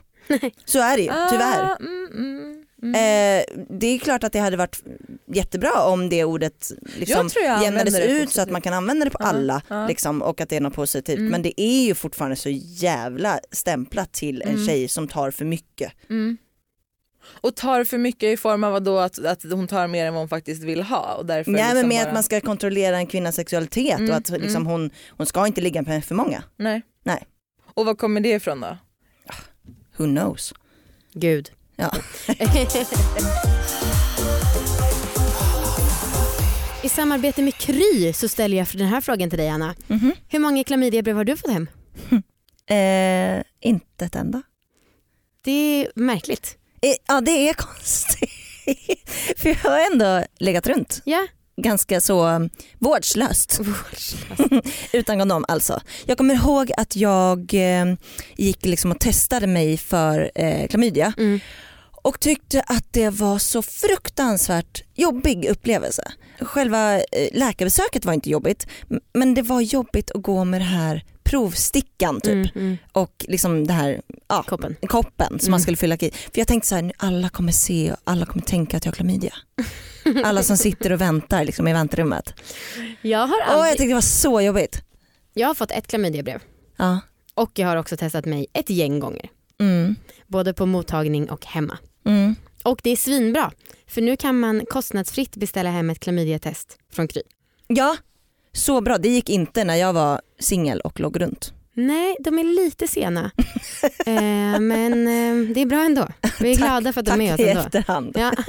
[0.64, 1.62] Så är det ju, tyvärr.
[1.62, 2.94] Ah, mm, mm, mm.
[2.94, 4.82] Eh, det är klart att det hade varit
[5.26, 9.04] jättebra om det ordet liksom Jag tror jag jämnades ut så att man kan använda
[9.04, 9.86] det på Ja, alla ja.
[9.86, 11.18] liksom, och att det är något positivt.
[11.18, 11.30] Mm.
[11.30, 14.66] Men det är ju fortfarande så jävla stämplat till en Mm.
[14.66, 15.92] tjej som tar för mycket.
[16.10, 16.36] Mm.
[17.26, 20.20] Och tar för mycket i form av vadå, att, att hon tar mer än vad
[20.20, 21.14] hon faktiskt vill ha.
[21.14, 22.08] Och därför Nej liksom men med bara...
[22.08, 24.66] att man ska kontrollera en kvinnas sexualitet Mm, och att liksom, mm.
[24.66, 26.42] hon, hon ska inte ligga med för många.
[26.56, 26.82] Nej.
[27.02, 27.26] Nej.
[27.74, 28.76] Och var kommer det ifrån då?
[29.96, 30.54] Who knows?
[31.12, 31.50] Gud.
[31.76, 31.90] Ja.
[36.82, 39.74] I samarbete med Kry så ställer jag den här frågan till dig Anna.
[39.86, 40.12] Mhm.
[40.28, 41.68] Hur många klamydiabrev har du fått hem?
[42.70, 44.42] Eh, inte ett enda.
[45.44, 46.56] Det är märkligt.
[46.82, 48.30] Eh, ja det är konstigt.
[49.36, 51.26] för jag har ändå legat runt Ja.
[51.56, 53.60] Ganska så um, vårdslöst.
[54.92, 55.80] Utan kondom alltså.
[56.06, 57.94] Jag kommer ihåg att jag eh,
[58.36, 61.40] gick liksom och testade mig för eh, klamydia Mm.
[62.02, 66.12] och tyckte att det var så fruktansvärt jobbig upplevelse.
[66.40, 68.66] Själva eh, läkarbesöket var inte jobbigt
[69.14, 72.76] men det var jobbigt att gå med det här provstickan typ Mm, mm.
[72.92, 74.76] och liksom det här ja, Koppen.
[74.88, 76.10] koppen som man skulle fylla i.
[76.10, 78.92] För jag tänkte så här, nu alla kommer se och alla kommer tänka att jag
[78.92, 79.34] har klamydia.
[80.24, 82.34] Alla som sitter och väntar liksom, i väntrummet.
[83.02, 83.72] Jag har, Åh, jag aldrig...
[83.72, 84.82] tyckte det var så jobbigt.
[85.34, 86.40] jag har fått ett klamydiabrev
[86.76, 87.00] Ja.
[87.34, 89.30] och jag har också testat mig ett gäng gånger.
[89.60, 89.94] Mm.
[90.26, 91.78] Både på mottagning och hemma.
[92.06, 92.34] Mm.
[92.62, 93.52] Och det är svinbra
[93.86, 97.22] för nu kan man kostnadsfritt beställa hem ett klamydiatest från Kry.
[97.66, 97.96] Ja,
[98.52, 98.98] så bra.
[98.98, 101.52] Det gick inte när jag var singel och låg runt.
[101.74, 103.30] Nej, de är lite sena.
[104.06, 106.08] eh, men eh, det är bra ändå.
[106.40, 107.60] Vi är glada för att de är med Tack oss i ändå.
[107.60, 108.16] efterhand.
[108.18, 108.32] Ja.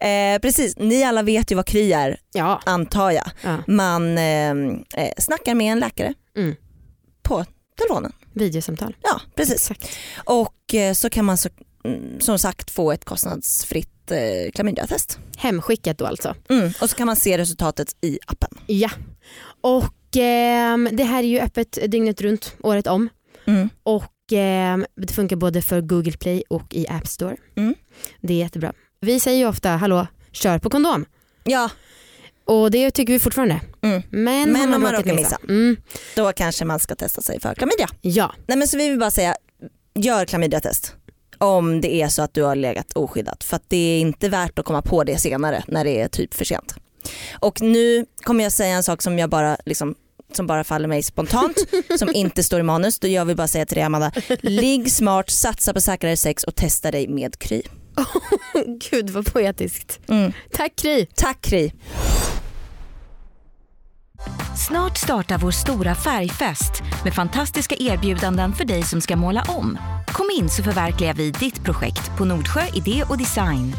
[0.00, 2.60] Eh, precis, ni alla vet ju vad Kry är ja.
[2.66, 3.30] antar jag.
[3.42, 3.56] ja.
[3.66, 6.54] Man eh, eh, snackar med en läkare Mm.
[7.22, 7.44] på
[7.78, 8.12] telefonen.
[8.32, 8.96] Videosamtal.
[9.02, 9.70] Ja, precis.
[9.70, 9.96] Exakt.
[10.24, 11.48] Och eh, så kan man så,
[11.84, 15.18] mm, som sagt få ett kostnadsfritt eh, klamydiatest.
[15.36, 16.34] Hemskickat då alltså.
[16.48, 16.72] Mm.
[16.80, 18.50] Och så kan man se resultatet i appen.
[18.66, 18.90] Ja.
[19.60, 19.84] Och
[20.16, 23.08] ehm, det här är ju öppet dygnet runt, året om.
[23.44, 23.68] Mm.
[23.82, 27.36] Och ehm, det funkar både för Google Play och i App Store.
[27.56, 27.74] Mm.
[28.20, 28.72] Det är jättebra.
[29.00, 31.04] Vi säger ju ofta, hallå, kör på kondom.
[31.44, 31.70] Ja,
[32.44, 33.60] Och det tycker vi fortfarande.
[33.82, 34.02] Mm.
[34.10, 35.38] Men, Men om man råkar missa.
[35.48, 35.76] Mm.
[36.16, 37.88] då kanske man ska testa sig för klamydia.
[38.00, 39.36] Ja, Nej men så vi vill bara säga,
[39.94, 40.94] gör klamydiatest.
[41.38, 43.44] Om det är så att du har legat oskyddat.
[43.44, 46.34] För att det är inte värt att komma på det senare när det är typ
[46.34, 46.74] för sent.
[47.32, 49.94] Och nu kommer jag säga en sak som jag bara liksom
[50.32, 51.56] som bara faller mig spontant,
[51.98, 52.98] som inte står i manus.
[52.98, 56.54] Då jag vill bara säga till dig Amanda, ligg smart, satsa på säkrare sex och
[56.54, 57.62] testa dig med Kry.
[58.90, 60.00] gud vad poetiskt.
[60.08, 60.32] Mm.
[60.52, 61.06] Tack Kry.
[61.14, 61.70] Tack Kry.
[64.68, 69.78] Snart startar vår stora färgfest med fantastiska erbjudanden för dig som ska måla om.
[70.06, 73.72] Kom in så förverkligar vi ditt projekt på Nordsjö Idé och Design.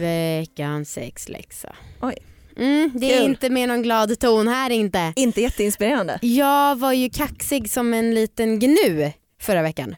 [0.00, 1.74] Veckans sexläxa.
[2.02, 2.14] Oj.
[2.56, 3.30] Mm, det är Kul.
[3.30, 5.12] inte med någon glad ton här inte.
[5.16, 6.18] Inte jätteinspirerande.
[6.22, 9.96] Jag var ju kaxig som en liten gnu förra veckan.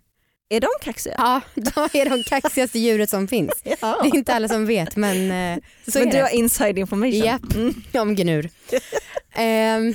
[0.50, 1.14] Är de kaxiga?
[1.18, 3.52] Ja, de är de kaxigaste djuret som finns.
[3.80, 3.98] Ja.
[4.02, 6.22] Det är inte alla som vet men eh, så Men är du det.
[6.22, 7.18] har inside information.
[7.18, 7.74] Japp, Mm.
[7.94, 8.50] om gnur.
[9.34, 9.94] Ehm,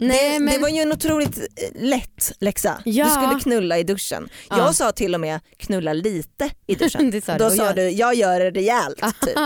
[0.00, 0.54] Nej, det, men...
[0.54, 1.38] det var ju en otroligt
[1.74, 2.82] lätt läxa.
[2.84, 3.04] Ja.
[3.04, 4.28] Du skulle knulla i duschen.
[4.50, 4.58] Ja.
[4.58, 7.22] Jag sa till och med knulla lite i duschen.
[7.22, 7.38] Sa du.
[7.38, 8.98] Då Och sa jag- du jag gör det rejält.
[9.20, 9.38] Typ.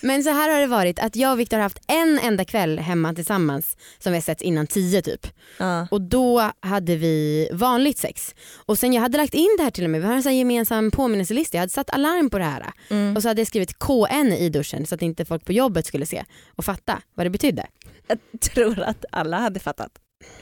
[0.00, 2.78] Men så här har det varit att jag och Viktor har haft en enda kväll
[2.78, 5.26] hemma tillsammans som vi har sett innan tio typ.
[5.58, 5.88] Ja.
[5.90, 8.34] Och då hade vi vanligt sex.
[8.66, 10.36] Och sen jag hade lagt in det här till och med, vi har en sån
[10.36, 11.56] gemensam påminnelselista.
[11.56, 12.72] Jag hade satt alarm på det här.
[12.90, 13.16] Mm.
[13.16, 16.06] Och så hade jag skrivit KN i duschen så att inte folk på jobbet skulle
[16.06, 16.24] se
[16.56, 17.66] och fatta vad det betydde.
[18.06, 19.90] Jag tror att alla hade fattat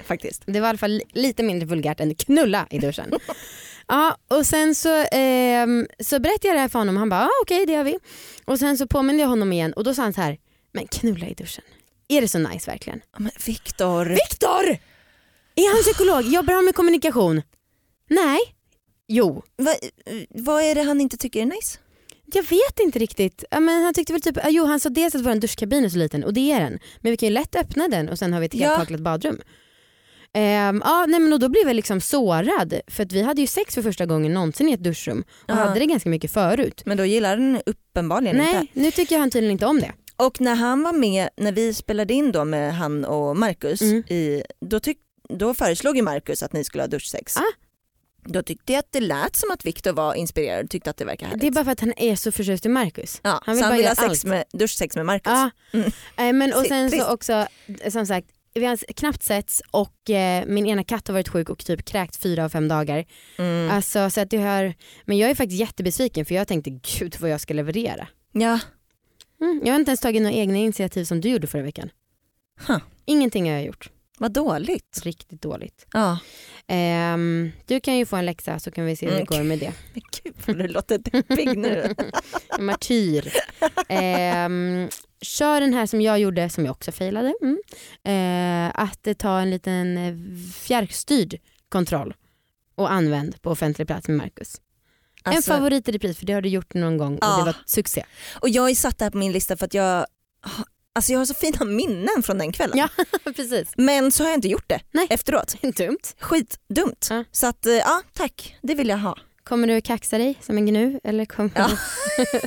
[0.04, 0.42] faktiskt.
[0.46, 3.12] Det var i alla fall li- lite mindre vulgärt än knulla i duschen.
[3.88, 7.24] ja, och sen så, ehm, så berättade jag det här för honom och han bara
[7.24, 7.98] ah, okej det gör vi.
[8.44, 10.38] Och sen så påminde jag honom igen och då sa han så här,
[10.72, 11.64] men knulla i duschen.
[12.08, 13.00] Är det så nice verkligen?
[13.12, 14.68] Ja, Men Viktor, Viktor!
[15.54, 16.22] Är han psykolog?
[16.34, 17.42] Jobbar han med kommunikation?
[18.08, 18.38] Nej.
[19.08, 19.42] Jo.
[19.56, 19.74] vad,
[20.28, 21.78] vad är det han inte tycker är nice?
[22.34, 23.44] Jag vet inte riktigt.
[23.50, 26.24] Men han tyckte väl typ, jo han sa dels att vår duschkabin är så liten
[26.24, 26.78] och det är den.
[27.00, 28.98] Men vi kan ju lätt öppna den och sen har vi ett helt Ja.
[28.98, 29.40] badrum.
[30.32, 33.74] Ehm, ja, nej, men då blev jag liksom sårad för att vi hade ju sex
[33.74, 35.54] för första gången någonsin i ett duschrum och Ja.
[35.54, 36.82] hade det ganska mycket förut.
[36.86, 38.80] Men då gillar han uppenbarligen Nej, inte.
[38.80, 39.92] nu tycker han tydligen inte om det.
[40.16, 44.02] Och när han var med, när vi spelade in då med han och Marcus, Mm.
[44.08, 47.36] i, då, tyck, då föreslog ju Marcus att ni skulle ha duschsex.
[47.36, 47.40] Ah.
[48.24, 51.04] Då tyckte jag att det lät som att Viktor var inspirerad och tyckte att det
[51.04, 51.40] verkar härligt.
[51.40, 53.20] Det är bara för att han är så förtjust i Marcus.
[53.22, 54.24] ja, han vill så han vill ha sex allt.
[54.24, 55.32] med, duschsex med Marcus.
[55.32, 55.50] Ja.
[55.72, 55.86] Mm.
[56.16, 57.46] Eh, men och sen så också,
[57.88, 61.64] som sagt, vi har knappt setts och eh, min ena katt har varit sjuk och
[61.64, 63.04] typ kräkt fyra av fem dagar.
[63.38, 63.70] Mm.
[63.70, 67.30] Alltså, så att det har, men jag är faktiskt jättebesviken för jag tänkte gud vad
[67.30, 68.08] jag ska leverera.
[68.32, 68.60] Ja.
[69.40, 71.90] Mm, jag har inte ens tagit några egna initiativ som du gjorde förra veckan.
[72.66, 72.78] Huh.
[73.04, 73.90] Ingenting har jag gjort.
[74.20, 75.00] Vad dåligt.
[75.04, 75.86] Riktigt dåligt.
[75.92, 76.18] Ja.
[76.66, 79.26] Ehm, du kan ju få en läxa så kan vi se hur det Mm.
[79.26, 79.72] går med det.
[79.94, 81.94] Men gud vad du låter deppig nu.
[82.58, 83.32] En martyr.
[83.88, 84.88] Ehm,
[85.22, 87.34] kör den här som jag gjorde som jag också failade.
[87.42, 87.58] Mm.
[88.04, 89.98] Eh, att ta en liten
[90.56, 92.14] fjärrstyrd kontroll
[92.74, 94.60] och använd på offentlig plats med Marcus.
[95.24, 97.36] en Alltså, favorit i repris för det har du gjort någon gång och Ja.
[97.38, 98.04] det var succé.
[98.40, 100.06] och jag är satt där på min lista för att jag,
[100.94, 102.78] alltså jag har så fina minnen från den kvällen.
[102.78, 102.88] Ja.
[103.36, 103.72] Precis.
[103.76, 105.06] Men så har jag inte gjort det Nej.
[105.10, 105.56] efteråt.
[105.76, 105.98] Dumt.
[106.20, 107.06] Skitdumt.
[107.10, 107.24] Ja.
[107.32, 109.16] Så att eh, ja tack, det vill jag ha.
[109.44, 111.00] Kommer du kaxa dig som en gnu?
[111.04, 111.68] Eller kommer Ja.
[111.68, 112.24] du...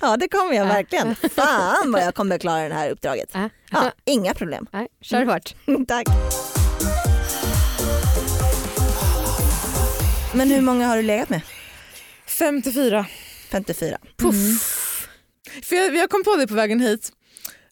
[0.00, 0.72] Ja det kommer jag Ja.
[0.72, 1.14] verkligen.
[1.16, 3.30] Fan vad jag kommer klara det här uppdraget.
[3.32, 3.48] Ja.
[3.70, 4.66] Ja, inga problem.
[4.72, 5.54] Nej, kör hårt.
[5.88, 6.06] Tack.
[10.34, 11.40] Men hur många har du legat med?
[12.26, 13.06] 54.
[13.50, 13.98] 54.
[14.16, 14.36] Puff.
[15.62, 17.12] För jag, jag kom på det på vägen hit.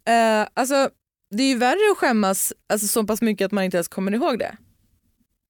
[0.08, 0.90] Eh, alltså,
[1.30, 4.14] det är ju värre att skämmas alltså, så pass mycket att man inte ens kommer
[4.14, 4.56] ihåg det.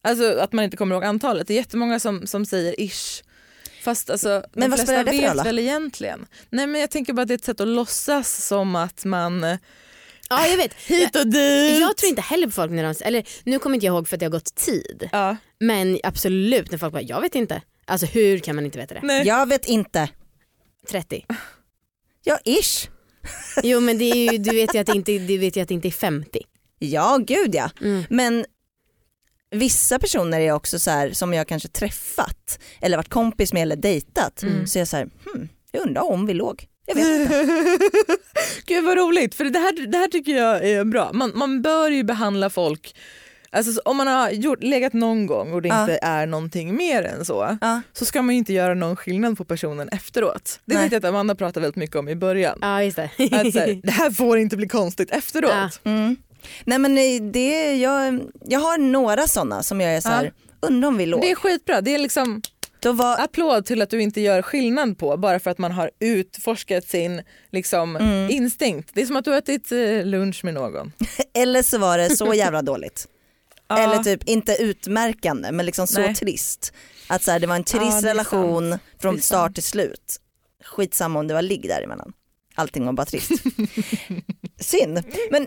[0.05, 1.47] Alltså att man inte kommer ihåg antalet.
[1.47, 3.23] Det är jättemånga som, som säger ish.
[3.83, 5.43] Fast alltså, Men de vad flesta vet då?
[5.43, 6.27] väl egentligen.
[6.51, 9.45] Nej men jag tänker bara att det är ett sätt att låtsas som att man
[9.45, 9.57] eh,
[10.29, 10.73] Ja jag vet.
[10.87, 11.81] hit och dit.
[11.81, 14.17] Jag tror inte heller på folk när de, eller nu kommer inte jag ihåg för
[14.17, 15.09] att det har gått tid.
[15.13, 15.37] Ja.
[15.61, 17.63] Men absolut när folk bara, jag vet inte.
[17.85, 19.01] Alltså hur kan man inte veta det?
[19.03, 19.27] Nej.
[19.27, 20.09] Jag vet inte.
[20.91, 21.27] 30.
[22.23, 22.89] Ja ish.
[23.63, 25.71] Jo men det är ju, du vet ju att det inte, du vet ju att
[25.71, 26.41] inte är 50.
[26.79, 27.71] Ja gud ja.
[27.81, 28.05] Mm.
[28.11, 28.45] Men
[29.51, 33.77] vissa personer är också så här som jag kanske träffat eller varit kompis med eller
[33.77, 34.43] dejtat.
[34.43, 34.67] Mm.
[34.67, 36.67] Så jag så här, hmm, jag undrar om vi låg.
[36.87, 37.79] Jag vet inte.
[38.67, 41.11] Gud vad roligt, för det här, det här tycker jag är bra.
[41.13, 42.97] Man, man bör ju behandla folk,
[43.53, 45.81] alltså, så- om man har gjort, legat någon gång och det Ja.
[45.81, 47.81] inte är någonting mer än så, Ja.
[47.93, 50.61] så ska man ju inte göra någon skillnad på personen efteråt.
[50.65, 50.83] Det Nej.
[50.85, 52.59] vet jag att Amanda pratar väldigt mycket om i början.
[52.61, 53.05] Ja just det.
[53.05, 55.51] Att så här, det här får inte bli konstigt efteråt.
[55.83, 55.91] Ja.
[55.91, 56.17] Mm.
[56.65, 60.89] Nej men eh, det, jag, jag har några sådana som jag är så här, undrar
[60.89, 61.21] om vi låg.
[61.21, 62.43] Det är skitbra, det är liksom
[62.81, 65.91] Då var, applåd till att du inte gör skillnad på bara för att man har
[66.01, 68.31] utforskat sin liksom, Mm.
[68.31, 68.91] instinkt.
[68.95, 70.93] Det är som att du har ätit eh, lunch med någon.
[71.35, 73.07] eller så var det så jävla dåligt.
[73.79, 73.85] Ja.
[73.85, 76.15] Eller typ inte utmärkande men liksom så Nej.
[76.15, 76.73] trist.
[77.07, 78.83] Att så här, det var en Ja, trist är relation sant.
[78.99, 80.17] från start till slut.
[80.65, 82.13] Skitsamma om det var ligg däremellan.
[82.55, 83.31] Allting var bara trist.
[84.61, 85.03] Synd.
[85.31, 85.47] Men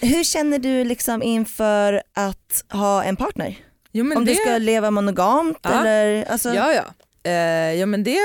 [0.00, 3.58] hur känner du liksom inför att ha en partner?
[3.92, 4.30] Jo, om det...
[4.32, 5.80] du ska leva monogamt Ja.
[5.80, 6.24] eller?
[6.24, 6.84] Alltså, Ja, ja.
[7.30, 8.18] Eh, ja men det,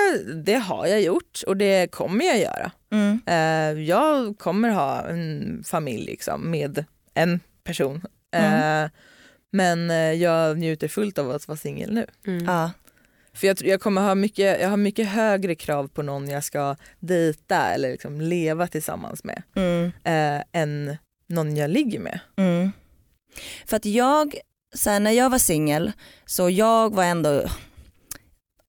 [0.46, 2.72] det har jag gjort och det kommer jag göra.
[2.92, 8.02] mm, Eh, jag kommer ha en familj liksom, med en person.
[8.36, 8.86] Eh,
[9.52, 12.06] Men eh, jag njuter fullt av att vara singel nu.
[12.28, 12.46] Mm.
[12.46, 12.72] ja.
[13.34, 16.44] För jag, tror- jag kommer ha mycket, jag har mycket högre krav på någon jag
[16.44, 19.86] ska dejta eller liksom leva tillsammans med Mm.
[20.04, 22.20] eh, än någon jag ligger med.
[22.38, 22.72] Mm.
[23.66, 24.36] För att jag,
[24.76, 25.92] så här, när jag var singel
[26.26, 27.44] så jag var ändå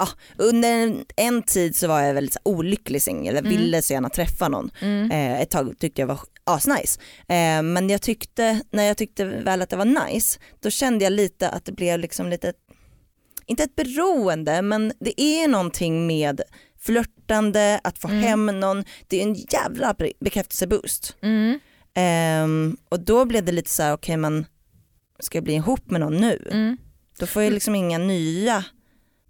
[0.02, 0.08] ja,
[0.44, 4.48] under en, en tid så var jag väldigt olycklig singel, jag ville så gärna träffa
[4.48, 4.70] någon.
[5.10, 7.00] Eh, ett tag tyckte jag var asnice.
[7.28, 11.12] Eh, men jag tyckte, när jag tyckte väl att det var nice, då kände jag
[11.12, 12.52] lite att det blev liksom lite,
[13.46, 16.40] inte ett beroende men det är någonting med
[16.78, 21.16] flörtande, att få hem någon, det är en jävla be- bekräftelseboost.
[21.22, 21.58] Mm.
[21.94, 24.46] Ehm, och då blev det lite så här, okej men
[25.18, 26.48] ska jag bli ihop med någon nu?
[26.50, 26.76] Mm.
[27.18, 28.64] Då får jag liksom inga nya,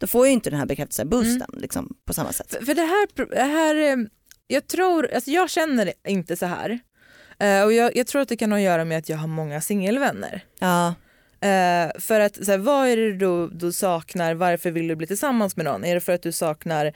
[0.03, 1.63] då får jag ju inte den här bekräftelseboosten Mm.
[1.63, 2.51] liksom, på samma sätt.
[2.51, 3.97] För, för det här, det här, eh,
[4.47, 6.79] jag tror, alltså jag känner inte så här.
[7.39, 9.29] Eh, och jag, jag tror att det kan ha att göra med att jag har
[9.29, 10.45] många singelvänner.
[10.59, 10.95] Ja,
[11.43, 15.07] Eh, för att så här, vad är det då du saknar, varför vill du bli
[15.07, 15.85] tillsammans med någon?
[15.85, 16.93] Är det för att du saknar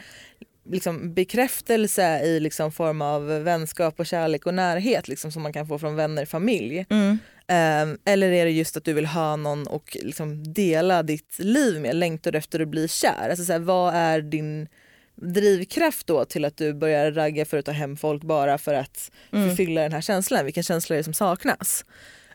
[0.70, 5.66] liksom, bekräftelse i liksom, form av vänskap och kärlek och närhet liksom, som man kan
[5.66, 6.86] få från vänner, familj?
[6.90, 7.18] mm.
[7.48, 11.80] Eh, eller är det just att du vill ha någon och liksom, dela ditt liv
[11.80, 13.28] med, längtar du efter att bli kär?
[13.30, 14.68] Alltså, så här, vad är din
[15.14, 19.10] drivkraft då till att du börjar ragga för att ta hem folk bara för att
[19.30, 20.44] förfylla den här känslan?
[20.44, 21.84] Vilken känsla är det som saknas?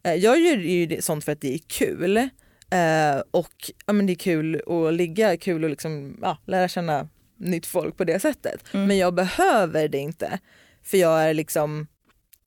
[0.04, 2.17] Eh, Jag gör ju sånt för att det är kul.
[2.17, 7.10] Eh, och ja, men det är kul att ligga, kul att liksom, ja, lära känna
[7.38, 8.63] nytt folk på det sättet.
[8.71, 10.39] Men jag behöver det inte.
[10.84, 11.88] För jag är liksom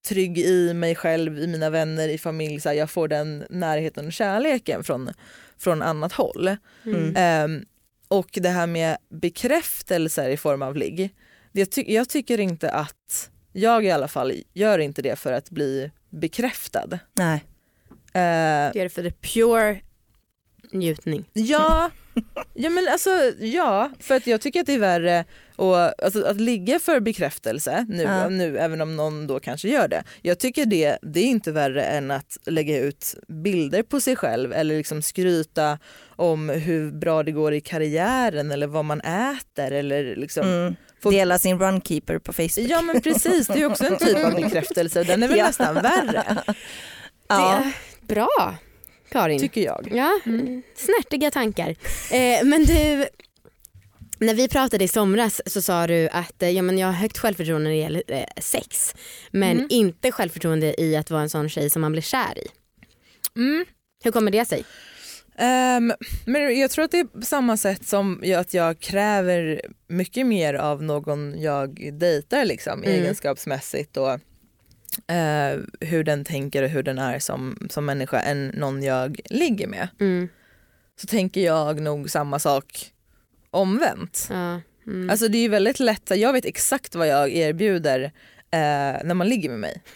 [0.09, 2.61] trygg i mig själv, i mina vänner, i familj.
[2.61, 5.11] Så här, jag får den närheten och kärleken från,
[5.59, 6.57] från annat håll.
[6.85, 7.15] Mm.
[7.17, 7.65] Ehm,
[8.09, 11.15] och det här med bekräftelser i form av ligg.
[11.53, 15.51] Det ty- jag tycker inte att, jag i alla fall gör inte det för att
[15.51, 16.99] bli bekräftad.
[17.13, 17.45] Nej.
[18.15, 19.81] Eh, Det det för the pure
[20.73, 21.25] njutning.
[21.33, 21.91] Ja,
[22.55, 25.25] ja men alltså ja, för att jag tycker att det är värre
[25.57, 28.29] och, alltså, att ligga för bekräftelse nu, Ja.
[28.29, 30.05] nu, även om någon då kanske gör det.
[30.23, 34.53] Jag tycker det, det är inte värre än att lägga ut bilder på sig själv
[34.53, 35.79] eller liksom skryta
[36.17, 40.75] om hur bra det går i karriären eller vad man äter eller liksom Mm.
[41.03, 42.71] Få- Dela sin runkeeper på Facebook.
[42.71, 45.47] Ja men precis, det är också en typ av bekräftelse den är väl Ja.
[45.47, 46.25] nästan värre
[47.29, 47.63] Ja.
[48.01, 48.55] Det, bra
[49.15, 49.41] Karin.
[49.41, 49.89] tycker jag.
[49.95, 50.63] Ja, mm.
[50.75, 51.71] snärtiga tankar.
[52.11, 53.07] Eh, men du,
[54.19, 57.19] när vi pratade i somras så sa du att eh, ja, men jag har högt
[57.19, 58.95] självförtroende när det gäller eh, sex
[59.31, 62.49] men inte självförtroende i att vara en sån tjej som man blir kär i.
[63.37, 63.65] Mm.
[64.05, 64.65] Hur kommer det sig?
[65.39, 65.93] Ehm,
[66.27, 70.55] men jag tror att det är på samma sätt som att jag kräver mycket mer
[70.55, 72.91] av någon jag dejtar liksom, Mm.
[73.03, 74.19] egenskapsmässigt och
[75.07, 79.67] eh, hur den tänker och hur den är som, som människa än någon jag ligger
[79.67, 79.89] med.
[80.01, 80.29] Mm.
[81.01, 82.93] Så tänker jag nog samma sak
[83.51, 84.27] omvänt.
[84.31, 84.61] Ja.
[84.87, 85.11] Mm.
[85.11, 88.13] Alltså det är ju väldigt lätt, jag vet exakt vad jag erbjuder
[88.55, 89.83] eh, när man ligger med mig.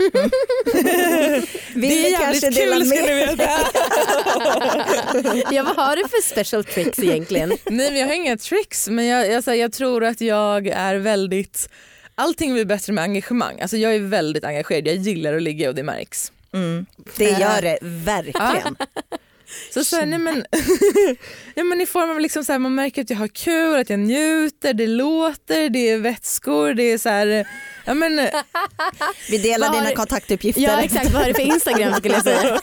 [1.75, 3.43] Vill det är jävligt kul ska ni veta.
[5.55, 7.49] ja, vad har du för special tricks egentligen?
[7.49, 10.95] Nej men jag har inga tricks men jag, jag, här, jag tror att jag är
[10.95, 11.71] väldigt,
[12.19, 13.61] allting blir bättre med engagemang.
[13.61, 16.33] Alltså jag är väldigt engagerad, jag gillar att ligga och det märks.
[16.53, 16.87] Mm.
[17.17, 18.77] Det gör det verkligen.
[19.71, 20.45] Så, så här, nej, men,
[21.55, 23.91] ja, men i form av liksom så här, man märker att jag har kul, att
[23.91, 27.47] jag njuter, det låter, det är vätskor, det är så här,
[27.85, 28.29] ja men
[29.31, 30.63] Vi delar Vad har dina kontaktuppgifter.
[30.63, 32.59] Ja exakt, vad har du för Instagram skulle jag säga?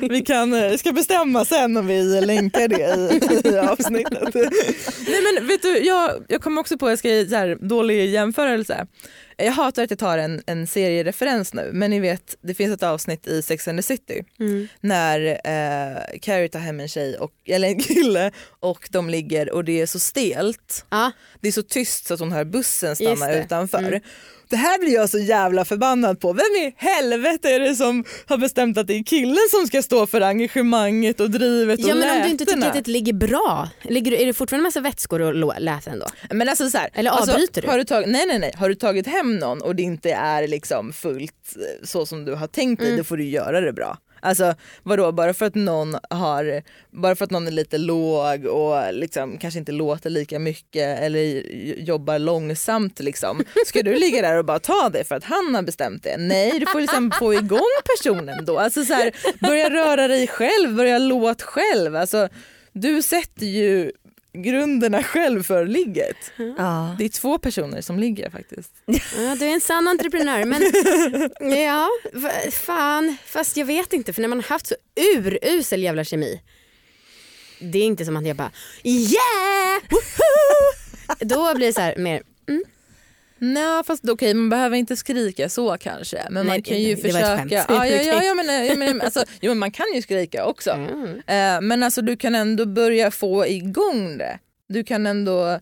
[0.10, 4.34] vi kan, eh, ska bestämma sen om vi länkar det i, i avsnittet.
[5.08, 8.86] Nej men vet du, jag, jag kom också på, jag ska här, dålig jämförelse.
[9.44, 12.82] Jag hatar att jag tar en, en seriereferens nu men ni vet det finns ett
[12.82, 14.68] avsnitt i Sex and the City Mm.
[14.80, 19.64] när eh, Carrie tar hem en tjej, och, eller en kille och de ligger och
[19.64, 20.84] det är så stelt.
[20.90, 23.40] Ja, Det är så tyst så att hon hör bussen stanna det.
[23.44, 23.78] utanför.
[23.78, 24.00] Mm.
[24.50, 26.32] Det här blir jag så jävla förbannad på.
[26.32, 30.06] Vem i helvete är det som har bestämt att det är killen som ska stå
[30.06, 33.68] för engagemanget och drivet ja och men om du inte tycker att det ligger bra,
[33.82, 36.06] ligger, är det fortfarande massa vätskor lå- läsa ändå?
[36.30, 37.68] Men alltså så här, Eller alltså, avbryter du?
[37.68, 40.48] Har du tagit, nej nej nej, har du tagit hem någon och det inte är
[40.48, 42.98] liksom fullt eh, så som du har tänkt dig, Mm.
[42.98, 43.98] då får du göra det bra.
[44.20, 48.94] Alltså vadå, bara för att någon har, bara för att någon är lite låg och
[48.94, 51.22] liksom kanske inte låter lika mycket eller
[51.80, 53.42] jobbar långsamt liksom.
[53.66, 56.16] Ska du ligga där och bara ta det för att han har bestämt det?
[56.18, 57.60] Nej, du får liksom få igång
[57.96, 58.58] personen då.
[58.58, 61.96] Alltså så här, börja röra dig själv, börja låt själv.
[61.96, 62.28] Alltså,
[62.72, 63.92] du sätter ju
[64.32, 66.32] grunderna själv för ligget.
[66.36, 66.96] Ja.
[66.98, 68.72] Det är två personer som ligger faktiskt.
[69.16, 70.62] Ja, du är en sann entreprenör men
[71.66, 71.88] ja,
[72.52, 74.74] fan, fast jag vet inte för när man har haft så
[75.14, 76.40] urusel jävla kemi
[77.60, 78.50] det är inte som att jag bara
[78.84, 81.18] yeah, woho!
[81.20, 82.22] Då blir det så här mer
[83.40, 87.02] Nej fast okej man behöver inte skrika så kanske men Nej, man kan ju det
[87.02, 87.36] var ett försöka.
[87.36, 87.52] skämt.
[87.52, 90.70] Ja, ja, ja, men, ja, men, alltså, jo, men man kan ju skrika också.
[90.70, 91.04] mm.
[91.26, 94.38] Eh, men alltså du kan ändå börja få igång det.
[94.68, 95.60] du kan ändå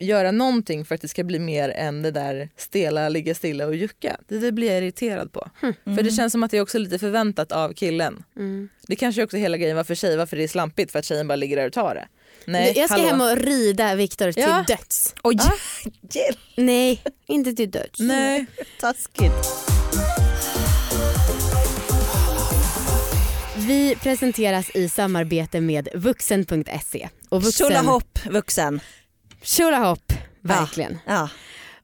[0.00, 3.74] göra någonting för att det ska bli mer än det där stela, ligga stilla och
[3.74, 4.16] jucka.
[4.28, 5.50] Det, det blir jag irriterad på.
[5.84, 8.24] För det känns som att det är också lite förväntat av killen.
[8.36, 8.68] Mm.
[8.86, 11.28] Det kanske också är hela grejen varför tjej, varför det är slampigt för att tjejen
[11.28, 12.08] bara ligger där och tar det.
[12.48, 13.08] Nej, jag ska hallå.
[13.08, 14.64] hem och rida Viktor till Ja.
[14.68, 15.14] döds.
[15.22, 15.36] Oj,
[16.12, 18.00] hjälp, Nej, inte till döds.
[18.00, 18.46] Nej.
[18.80, 19.32] taskigt.
[23.56, 27.08] Vi presenteras i samarbete med vuxen.se.
[27.28, 27.66] Och vuxen...
[27.68, 28.80] Tjolahopp vuxen.
[29.42, 30.98] Tjolahopp, verkligen.
[31.06, 31.28] Ja.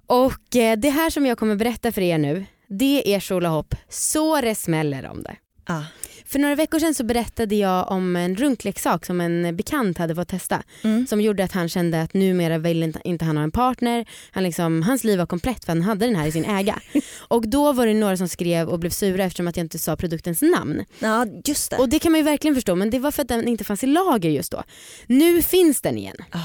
[0.07, 4.41] Och eh, det här som jag kommer berätta för er nu, det är tjolahopp så
[4.41, 5.37] det smäller om det.
[5.67, 5.85] Ja.
[6.27, 10.29] För några veckor sedan så berättade jag om en runkleksak som en bekant hade fått
[10.29, 10.63] testa.
[10.83, 11.07] Mm.
[11.07, 14.07] Som gjorde att han kände att numera vill inte, inte han ha en partner.
[14.31, 16.81] Han liksom, hans liv var komplett för han hade den här i sin äga.
[17.19, 19.97] och då var det några som skrev och blev sura eftersom att jag inte sa
[19.97, 20.85] produktens namn.
[20.99, 21.77] ja, just det.
[21.77, 23.85] Och det kan man ju verkligen förstå men det var för att den inte fanns
[23.85, 24.63] i lager just då.
[25.07, 26.17] Nu finns den igen.
[26.31, 26.39] Ah.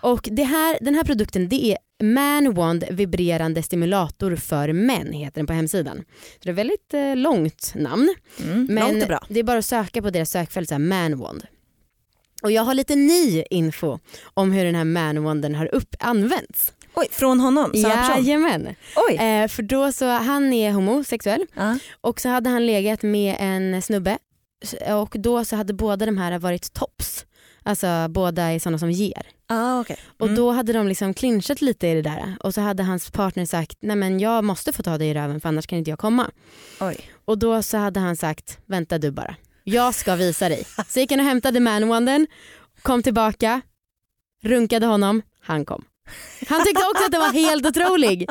[0.00, 5.40] Och det här, den här produkten det är Man Wand vibrerande stimulator för män heter
[5.40, 5.96] den på hemsidan.
[6.32, 8.14] Så det är väldigt eh, långt namn.
[8.44, 9.26] Mm, Men långt bra.
[9.28, 11.42] det är bara att söka på deras sökfält så här, Man Wand.
[12.42, 13.98] Och jag har lite ny info
[14.34, 16.72] om hur den här Man Wanden har upp använts.
[16.94, 17.70] Oj, från honom?
[17.74, 18.74] Jajamän.
[19.08, 19.16] Oj.
[19.16, 21.78] Eh, för då så, han är homosexuell Ja.
[22.00, 24.18] och så hade han legat med en snubbe
[24.94, 27.24] och då så hade båda de här varit tops.
[27.68, 29.26] Alltså båda är sådana som ger.
[29.46, 29.96] Ah, okay.
[30.18, 33.46] Och då hade de liksom clinchat lite i det där och så hade hans partner
[33.46, 35.98] sagt nej men jag måste få ta dig i röven för annars kan inte jag
[35.98, 36.30] komma.
[36.80, 36.96] Oj.
[37.24, 40.64] Och då så hade han sagt vänta du bara, jag ska visa dig.
[40.88, 42.26] Så gick han och hämtade manwanden,
[42.82, 43.60] kom tillbaka,
[44.42, 45.84] runkade honom, han kom.
[46.48, 48.28] Han tyckte också att det var helt otrolig.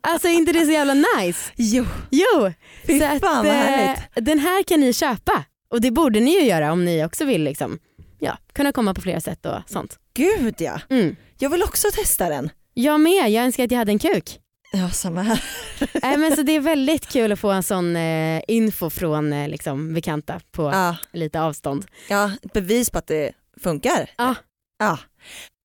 [0.00, 1.52] Alltså inte det så jävla nice?
[1.56, 2.52] Jo, Jo,
[2.86, 4.02] fy så att, fan vad eh, härligt.
[4.14, 7.42] den här kan ni köpa och det borde ni ju göra om ni också vill
[7.44, 7.78] liksom,
[8.20, 9.98] ja, kunna komma på flera sätt och sånt.
[10.14, 10.80] Gud ja.
[10.90, 11.16] Mm.
[11.38, 12.50] Jag vill också testa den.
[12.74, 14.40] Jag med, jag önskar att jag hade en kuk.
[14.72, 15.44] Ja, samma här.
[16.02, 19.48] Nej, men så det är väldigt kul att få en sån eh, info från eh,
[19.48, 21.86] liksom, bekanta på Ja, lite avstånd.
[22.08, 24.10] ja, bevis på att det funkar.
[24.18, 24.34] Ja.
[24.78, 24.98] Ja.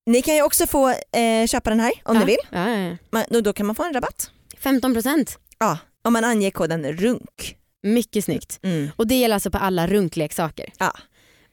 [0.06, 2.20] Ni kan ju också få eh, köpa den här om ja.
[2.20, 2.38] ni vill.
[2.50, 2.98] Ja, ja.
[3.12, 4.32] Men då, då kan man få en rabatt.
[4.62, 7.56] 15%, Ja, om man anger koden RUNK.
[7.84, 8.60] mycket snyggt.
[8.64, 8.90] Mm.
[8.96, 10.74] Och det gäller alltså på alla runkleksaker.
[10.80, 10.94] Ja.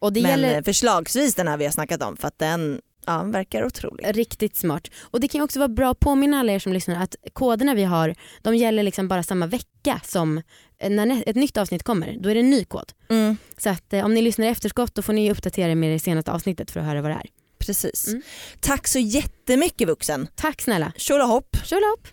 [0.03, 2.81] Och det Men gäller eh, förslagsvis den här vi har snackat om för att den
[3.07, 4.07] ja, verkar otrolig.
[4.19, 4.89] riktigt smart.
[5.01, 7.85] Och det kan också vara bra att påminna alla er som lyssnar att koderna vi
[7.85, 10.39] har de gäller liksom bara samma vecka som
[10.79, 12.17] eh, när nä- ett nytt avsnitt kommer.
[12.21, 12.93] Då är det en ny kod.
[13.11, 13.37] Mm.
[13.59, 15.99] Så att eh, om ni lyssnar i efterskott då får ni uppdatera er med det
[15.99, 17.27] senaste avsnittet för att höra vad det är.
[17.59, 18.09] Precis.
[18.09, 18.23] Mm.
[18.61, 20.29] Tack så jättemycket vuxen.
[20.35, 20.93] Tack snälla.
[20.97, 21.57] Tjolahopp.
[21.65, 22.09] Tjolahopp.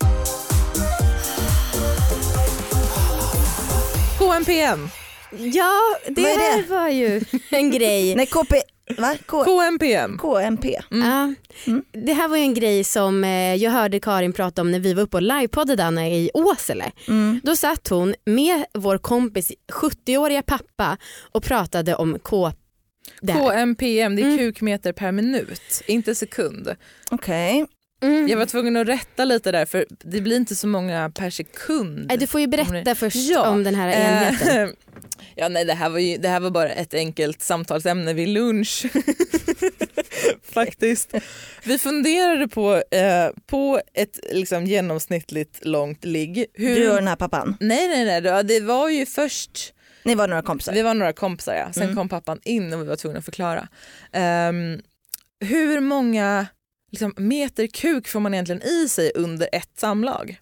[4.18, 4.88] KMPM.
[5.38, 6.68] Ja, det, Vad är här det?
[6.68, 8.14] var ju en grej.
[8.14, 8.54] Nej, KP...
[8.98, 9.16] Va?
[9.26, 9.44] K...
[9.44, 10.18] KMPM.
[10.18, 10.64] KMP.
[10.90, 11.34] Ja,
[11.66, 11.82] Mm.
[11.92, 14.94] det här var ju en grej som eh, jag hörde Karin prata om när vi
[14.94, 16.92] var uppe och livepoddade Anna i Åsele.
[17.08, 17.40] Mm.
[17.44, 20.96] Då satt hon med vår kompis 70-åriga pappa
[21.32, 22.52] och pratade om K...
[23.20, 23.40] det här.
[23.50, 24.38] KMPM, det är Mm.
[24.38, 26.76] kukmeter per minut, inte sekund.
[27.10, 27.66] Okej.
[28.02, 28.28] Mm.
[28.28, 32.06] Jag var tvungen att rätta lite där för det blir inte så många per sekund.
[32.08, 34.62] Nej, Du får ju berätta först Ja, om den här enheten.
[34.68, 34.70] Eh,
[35.36, 38.86] ja, nej, det, här var ju, det här var bara ett enkelt samtalsämne vid lunch.
[40.42, 41.14] Faktiskt.
[41.64, 46.46] Vi funderade på, eh, på ett liksom, genomsnittligt långt ligg.
[46.54, 46.74] Hur...
[46.76, 47.56] Du och den här pappan.
[47.60, 50.72] Nej nej nej, det- var ju först, Ni var några kompisar.
[50.72, 51.72] vi var några kompisar ja.
[51.72, 51.96] sen Mm.
[51.96, 53.68] kom pappan in och vi var tvungna att förklara.
[54.12, 54.80] Ehm,
[55.40, 56.46] hur många
[56.90, 60.40] liksom, meter kuk får man egentligen i sig under ett samlag?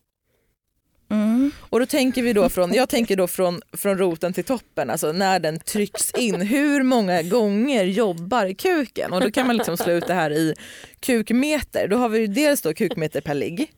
[1.10, 1.50] Mm.
[1.60, 5.12] Och då tänker vi då från, jag tänker då från, från roten till toppen, alltså
[5.12, 9.12] när den trycks in, hur många gånger jobbar kuken?
[9.12, 10.54] Och då kan man liksom slå ut det här i
[11.00, 11.88] kukmeter.
[11.88, 13.72] Då har vi ju dels då kukmeter per ligg.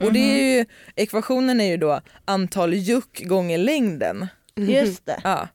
[0.00, 4.26] Och det är ju, ekvationen är ju då antal juck gånger längden.
[4.56, 5.20] Just det.
[5.24, 5.48] Ja.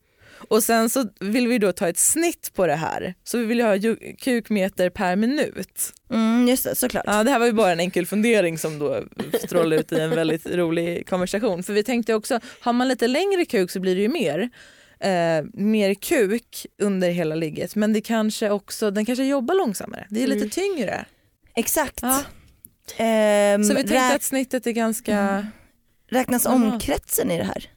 [0.49, 3.13] Och sen så vill vi då ta ett snitt på det här.
[3.23, 3.75] Så vi vill ha
[4.19, 5.93] kukmeter per minut.
[6.11, 7.03] Mm, just det, såklart.
[7.07, 9.03] Ja, det här var ju bara en enkel fundering som då
[9.45, 11.63] strålade ut i en väldigt rolig konversation.
[11.63, 14.49] För vi tänkte också, har man lite längre kuk så blir det ju mer.
[14.99, 20.07] Eh, mer kuk under hela ligget men det kanske också, den kanske jobbar långsammare.
[20.09, 20.49] Det är lite Mm.
[20.49, 21.05] tyngre.
[21.55, 21.99] Exakt.
[22.01, 22.21] Ja.
[22.97, 25.47] Ehm, Så vi tänkte att snittet är ganska...
[26.09, 26.53] Räknas Jaha.
[26.55, 27.69] omkretsen i det här?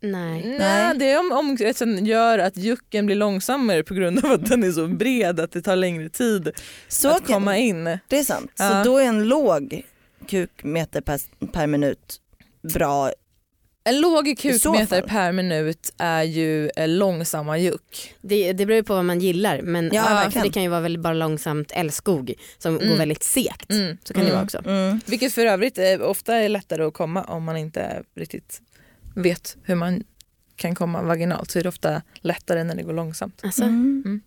[0.00, 0.56] Nej.
[0.58, 4.64] Nej, det är om omkretsen gör att jucken blir långsammare på grund av att den
[4.64, 6.50] är så bred att det tar längre tid
[6.88, 7.84] Så att kan- komma in.
[8.08, 8.52] Det är sant.
[8.58, 8.68] Ja.
[8.84, 9.82] Så då är en låg
[10.28, 11.20] kukmeter per,
[11.52, 12.20] per minut
[12.74, 13.10] bra
[13.84, 18.14] En låg kukmeter per minut är ju eh, långsamma juck.
[18.20, 20.46] Det, det beror ju på vad man gillar men Ja, för verkligen.
[20.46, 22.98] det kan ju vara väldigt bara långsamt älskog som går Mm.
[22.98, 23.70] väldigt segt.
[23.72, 23.96] Mm.
[24.04, 24.62] Så kan det vara också.
[24.66, 25.00] Mm.
[25.06, 28.60] Vilket för övrigt eh, ofta är lättare att komma om man inte riktigt
[29.16, 30.02] vet hur man
[30.56, 33.40] kan komma vaginalt så är det ofta lättare när det går långsamt.
[33.44, 34.20] Alltså, Mm.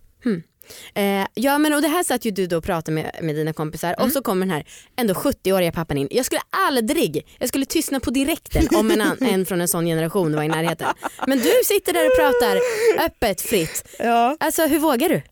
[0.94, 3.52] Eh, ja men och det här satt ju du då och pratade med, med dina
[3.52, 4.06] kompisar Mm.
[4.06, 4.64] och så kommer den här
[4.96, 6.08] ändå 70-åriga pappan in.
[6.10, 10.36] Jag skulle aldrig, jag skulle tystna på direkten om en, en från en sån generation
[10.36, 10.88] var i närheten.
[11.26, 12.58] Men du sitter där och pratar
[13.06, 13.84] öppet, fritt.
[13.98, 14.36] Ja.
[14.40, 15.22] Alltså hur vågar du?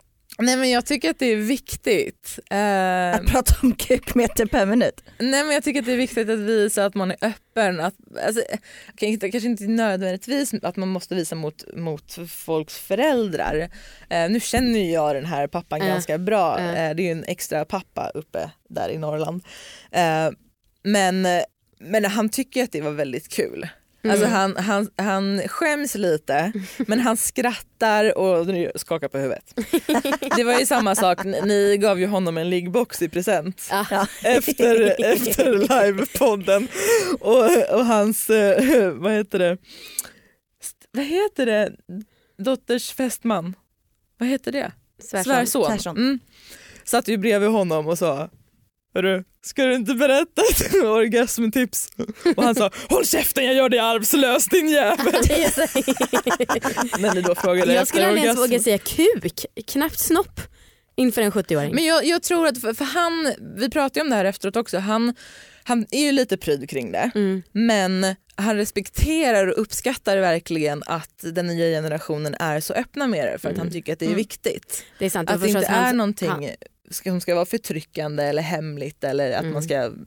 [0.43, 2.39] Nej men jag tycker att det är viktigt.
[2.51, 5.05] Eh, Att prata om kukmeter per minut.
[5.19, 7.81] nej men jag tycker att det är viktigt att visa att man är öppen.
[7.81, 7.95] Att,
[8.27, 8.43] alltså,
[8.97, 13.71] kanske inte nödvändigtvis att man måste visa mot, mot folks föräldrar.
[14.11, 15.87] Eh, nu känner ju jag den här pappan Ja.
[15.87, 16.61] ganska bra.
[16.61, 16.67] Ja.
[16.67, 19.45] Eh, det är ju en extra pappa uppe där i Norrland.
[19.93, 20.31] Eh,
[20.83, 21.27] men,
[21.81, 23.69] men han tycker att det var väldigt kul.
[24.05, 28.47] Alltså han, han, han skäms lite men han skrattar och
[28.81, 29.55] skakar på huvudet.
[30.37, 34.07] Det var ju samma sak, Ni- gav ju honom en liggbox i present Ja.
[34.25, 36.69] efter, efter livepodden
[37.21, 37.45] och,
[37.75, 39.59] och hans, eh, vad heter det,
[40.93, 41.73] vad heter det,
[42.39, 43.55] dotters fästman,
[44.19, 44.73] vad heter det?
[45.03, 45.65] Svärson.
[45.65, 45.97] Svärson.
[45.97, 46.19] Mm.
[46.85, 48.29] Satt ju bredvid honom och sa
[48.99, 51.89] Hörru, ska du inte berätta ett orgasmtips?
[52.37, 55.07] Och han sa håll käften jag gör dig arvslös din jävel.
[56.99, 60.41] När ni då frågade jag efter skulle aldrig ens våga säga kuk, knappt snopp
[60.97, 61.75] inför en 70-åring.
[61.75, 64.57] Men jag, jag tror att, för, för han, vi pratade ju om det här efteråt
[64.57, 65.15] också, han,
[65.65, 67.43] han är ju lite pryd kring det Mm.
[67.53, 73.39] men han respekterar och uppskattar verkligen att den nya generationen är så öppna med det
[73.39, 74.85] för att han tycker att det är viktigt.
[74.99, 75.31] Det är sant.
[75.31, 76.45] Att det inte är någonting han-
[76.91, 79.53] ska, som ska vara förtryckande eller hemligt eller att Mm.
[79.53, 79.99] man ska mm,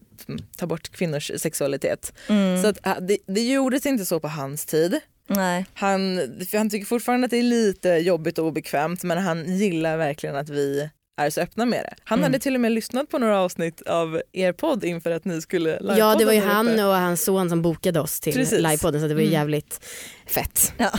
[0.57, 2.13] ta bort kvinnors sexualitet.
[2.29, 2.61] Mm.
[2.61, 4.99] Så att, ah, det, det gjordes inte så på hans tid.
[5.27, 5.65] Nej.
[5.73, 6.19] Han,
[6.53, 10.49] han tycker fortfarande att det är lite jobbigt och obekvämt men han gillar verkligen att
[10.49, 10.89] vi
[11.21, 11.93] är så öppna med det.
[12.03, 12.23] Han Mm.
[12.32, 15.69] hade till och med lyssnat på några avsnitt av er podd inför att ni skulle
[15.69, 16.49] livepodda Ja det var ju uppe.
[16.49, 18.59] han och hans son som bokade oss till Precis.
[18.61, 19.39] livepodden så det var ju Mm.
[19.39, 19.86] jävligt
[20.27, 20.73] fett.
[20.77, 20.91] Ja.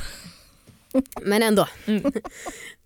[1.22, 1.68] Men ändå.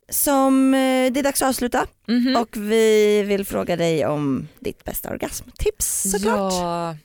[0.09, 2.37] Som, eh, det är dags att avsluta Mhm.
[2.37, 6.53] och vi vill fråga dig om ditt bästa orgasmtips såklart.
[6.53, 6.97] Ja,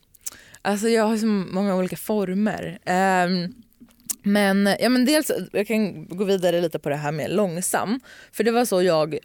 [0.62, 2.80] alltså jag har så många olika former.
[2.86, 3.54] Ehm,
[4.24, 8.00] men, ja, men dels, jag kan gå vidare lite på det här med långsam.
[8.32, 9.18] För det var så jag,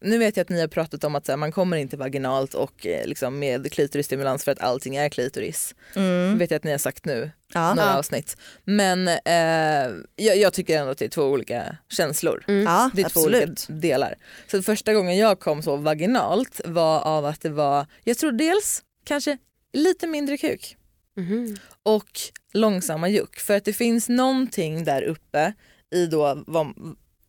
[0.00, 2.54] nu vet jag att ni har pratat om att så här, man kommer inte vaginalt
[2.54, 5.74] och eh, liksom, med klitorisstimulans för att allting är klitoris.
[5.96, 6.38] Mm.
[6.38, 7.74] vet jag att ni har sagt nu, Ja.
[7.74, 7.98] några Ja.
[7.98, 8.36] avsnitt.
[8.64, 12.44] Men eh, jag, jag tycker ändå att det är två olika känslor.
[12.48, 12.64] Mm.
[12.64, 13.66] ja, Det är två absolut.
[13.68, 14.14] olika delar.
[14.50, 18.82] Så första gången jag kom så vaginalt var av att det var, jag tror dels
[19.04, 19.38] kanske
[19.72, 20.74] lite mindre kuk
[21.16, 21.56] Mhm.
[21.82, 22.08] och
[22.52, 23.38] långsamma juck.
[23.38, 25.52] För att det finns någonting där uppe
[25.94, 26.72] i då vad,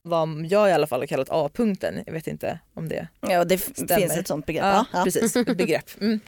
[0.09, 2.03] vad jag i alla fall har kallat A-punkten.
[2.05, 3.95] Jag vet inte om det Ja, det Stämmer.
[4.01, 4.63] finns ett sånt begrepp.
[4.63, 5.33] Ja, Ja, precis.
[5.33, 5.85] Begrepp.
[6.01, 6.19] Mm.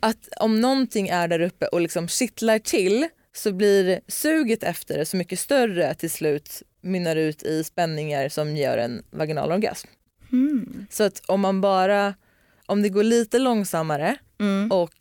[0.00, 5.06] Att om någonting är där uppe och liksom kittlar till så blir suget efter det
[5.06, 9.88] så mycket större att till slut mynnar ut i spänningar som gör en vaginal orgasm.
[10.32, 10.86] Mm.
[10.90, 12.14] Så att om man bara,
[12.66, 14.72] om det går lite långsammare Mm.
[14.72, 14.94] och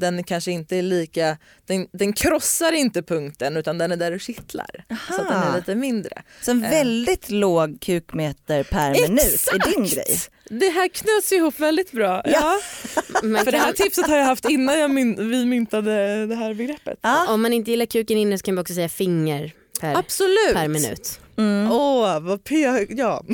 [0.00, 1.36] den kanske inte är lika,
[1.66, 4.84] den, den krossar inte punkten utan den är där och kittlar.
[5.08, 6.22] Så att den är lite mindre.
[6.42, 6.70] Så en Eh.
[6.70, 10.18] väldigt låg kukmeter per minut är din grej.
[10.50, 12.22] Det här knöts ihop väldigt bra.
[12.24, 12.60] Ja.
[13.22, 16.54] Man För det här tipset har jag haft innan jag min, vi myntade det här
[16.54, 16.98] begreppet.
[17.02, 17.26] Ja.
[17.32, 20.52] om man inte gillar kuken inne så kan man också säga finger per, Absolut.
[20.54, 21.20] per minut.
[21.38, 21.72] Mm.
[21.72, 22.54] Åh, vad p...
[22.88, 23.24] Ja.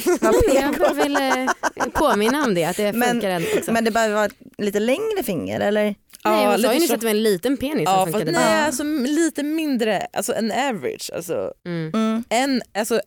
[0.54, 3.48] Jag bara vill eh, påminna om det, att det Men- funkar ändå.
[3.72, 5.94] Men det behöver vara lite längre finger eller?
[6.24, 8.24] Nej, Ja, hon sa ju nyss att det var en liten penis Ja, som fast
[8.24, 11.10] funkade nej, alltså, lite mindre, alltså en average.
[11.14, 11.90] Alltså, Mm.
[11.94, 12.24] Mm.
[12.28, 13.00] en, alltså,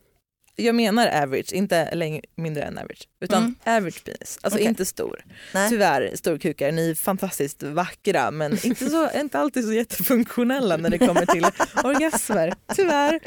[0.58, 3.08] jag menar average, inte längre, mindre än average.
[3.20, 3.54] Utan Mm.
[3.64, 4.68] average penis, alltså Okej.
[4.68, 5.24] inte stor.
[5.54, 5.70] Nej.
[5.70, 10.98] Tyvärr storkukar, ni är fantastiskt vackra men inte, så, inte alltid så jättefunktionella när det
[10.98, 11.46] kommer till
[11.84, 12.54] orgasmer.
[12.76, 13.20] Tyvärr.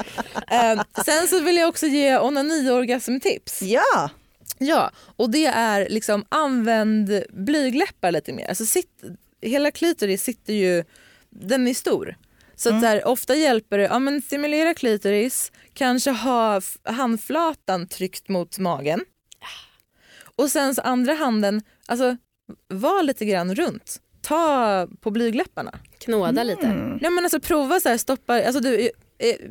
[0.51, 3.61] Eh, sen så vill jag också ge onani-orgasmtips.
[3.61, 4.09] Ja,
[4.61, 8.47] Ja, och det är liksom använd blygläppar lite mer.
[8.49, 9.01] Alltså sitt,
[9.41, 10.83] hela klitoris sitter ju,
[11.29, 12.15] den är stor.
[12.55, 18.57] Så att där, ofta hjälper det, ja men stimulera klitoris, kanske ha handflatan tryckt mot
[18.59, 19.05] magen.
[20.35, 22.17] Och sen så andra handen, alltså
[22.67, 24.01] var lite grann runt.
[24.21, 25.79] Ta på blygläpparna.
[25.99, 26.65] Knåda lite.
[26.65, 26.97] Mm.
[27.01, 28.89] Nej men alltså prova så här, stoppa, alltså du,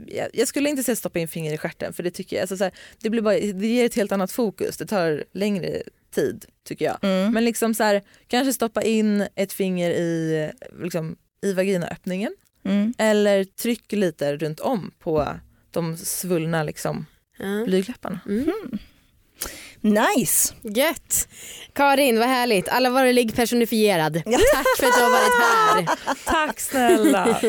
[0.07, 2.57] jag- jag skulle inte säga stoppa in finger i stjärten för det tycker jag, alltså
[2.57, 2.73] så här,
[3.03, 5.83] det, blir bara, det ger ett helt annat fokus, det tar längre
[6.15, 6.99] tid tycker jag.
[7.03, 7.33] Mm.
[7.35, 10.51] Men liksom så här, kanske stoppa in ett finger i,
[10.83, 12.33] liksom, i vaginaöppningen
[12.65, 12.95] Mm.
[12.99, 15.29] eller tryck lite runt om på
[15.71, 17.07] de svullna liksom,
[17.39, 17.65] Ja.
[17.65, 18.21] blygdläpparna.
[19.81, 20.55] Nice.
[20.63, 21.29] Gött.
[21.73, 22.69] Karin, vad härligt.
[22.69, 24.15] Alla var ligg personifierad.
[24.15, 26.15] Tack för att du har varit här.
[26.25, 27.41] Tack snälla.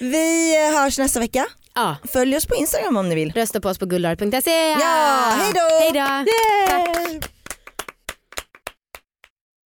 [0.00, 1.46] Vi hörs nästa vecka.
[1.74, 3.32] Ja, Följ oss på Instagram om ni vill.
[3.32, 4.50] rösta på oss på guldar.se.
[4.70, 5.78] Ja, hej då!
[5.80, 6.24] Hej då.
[6.68, 7.30] Tack.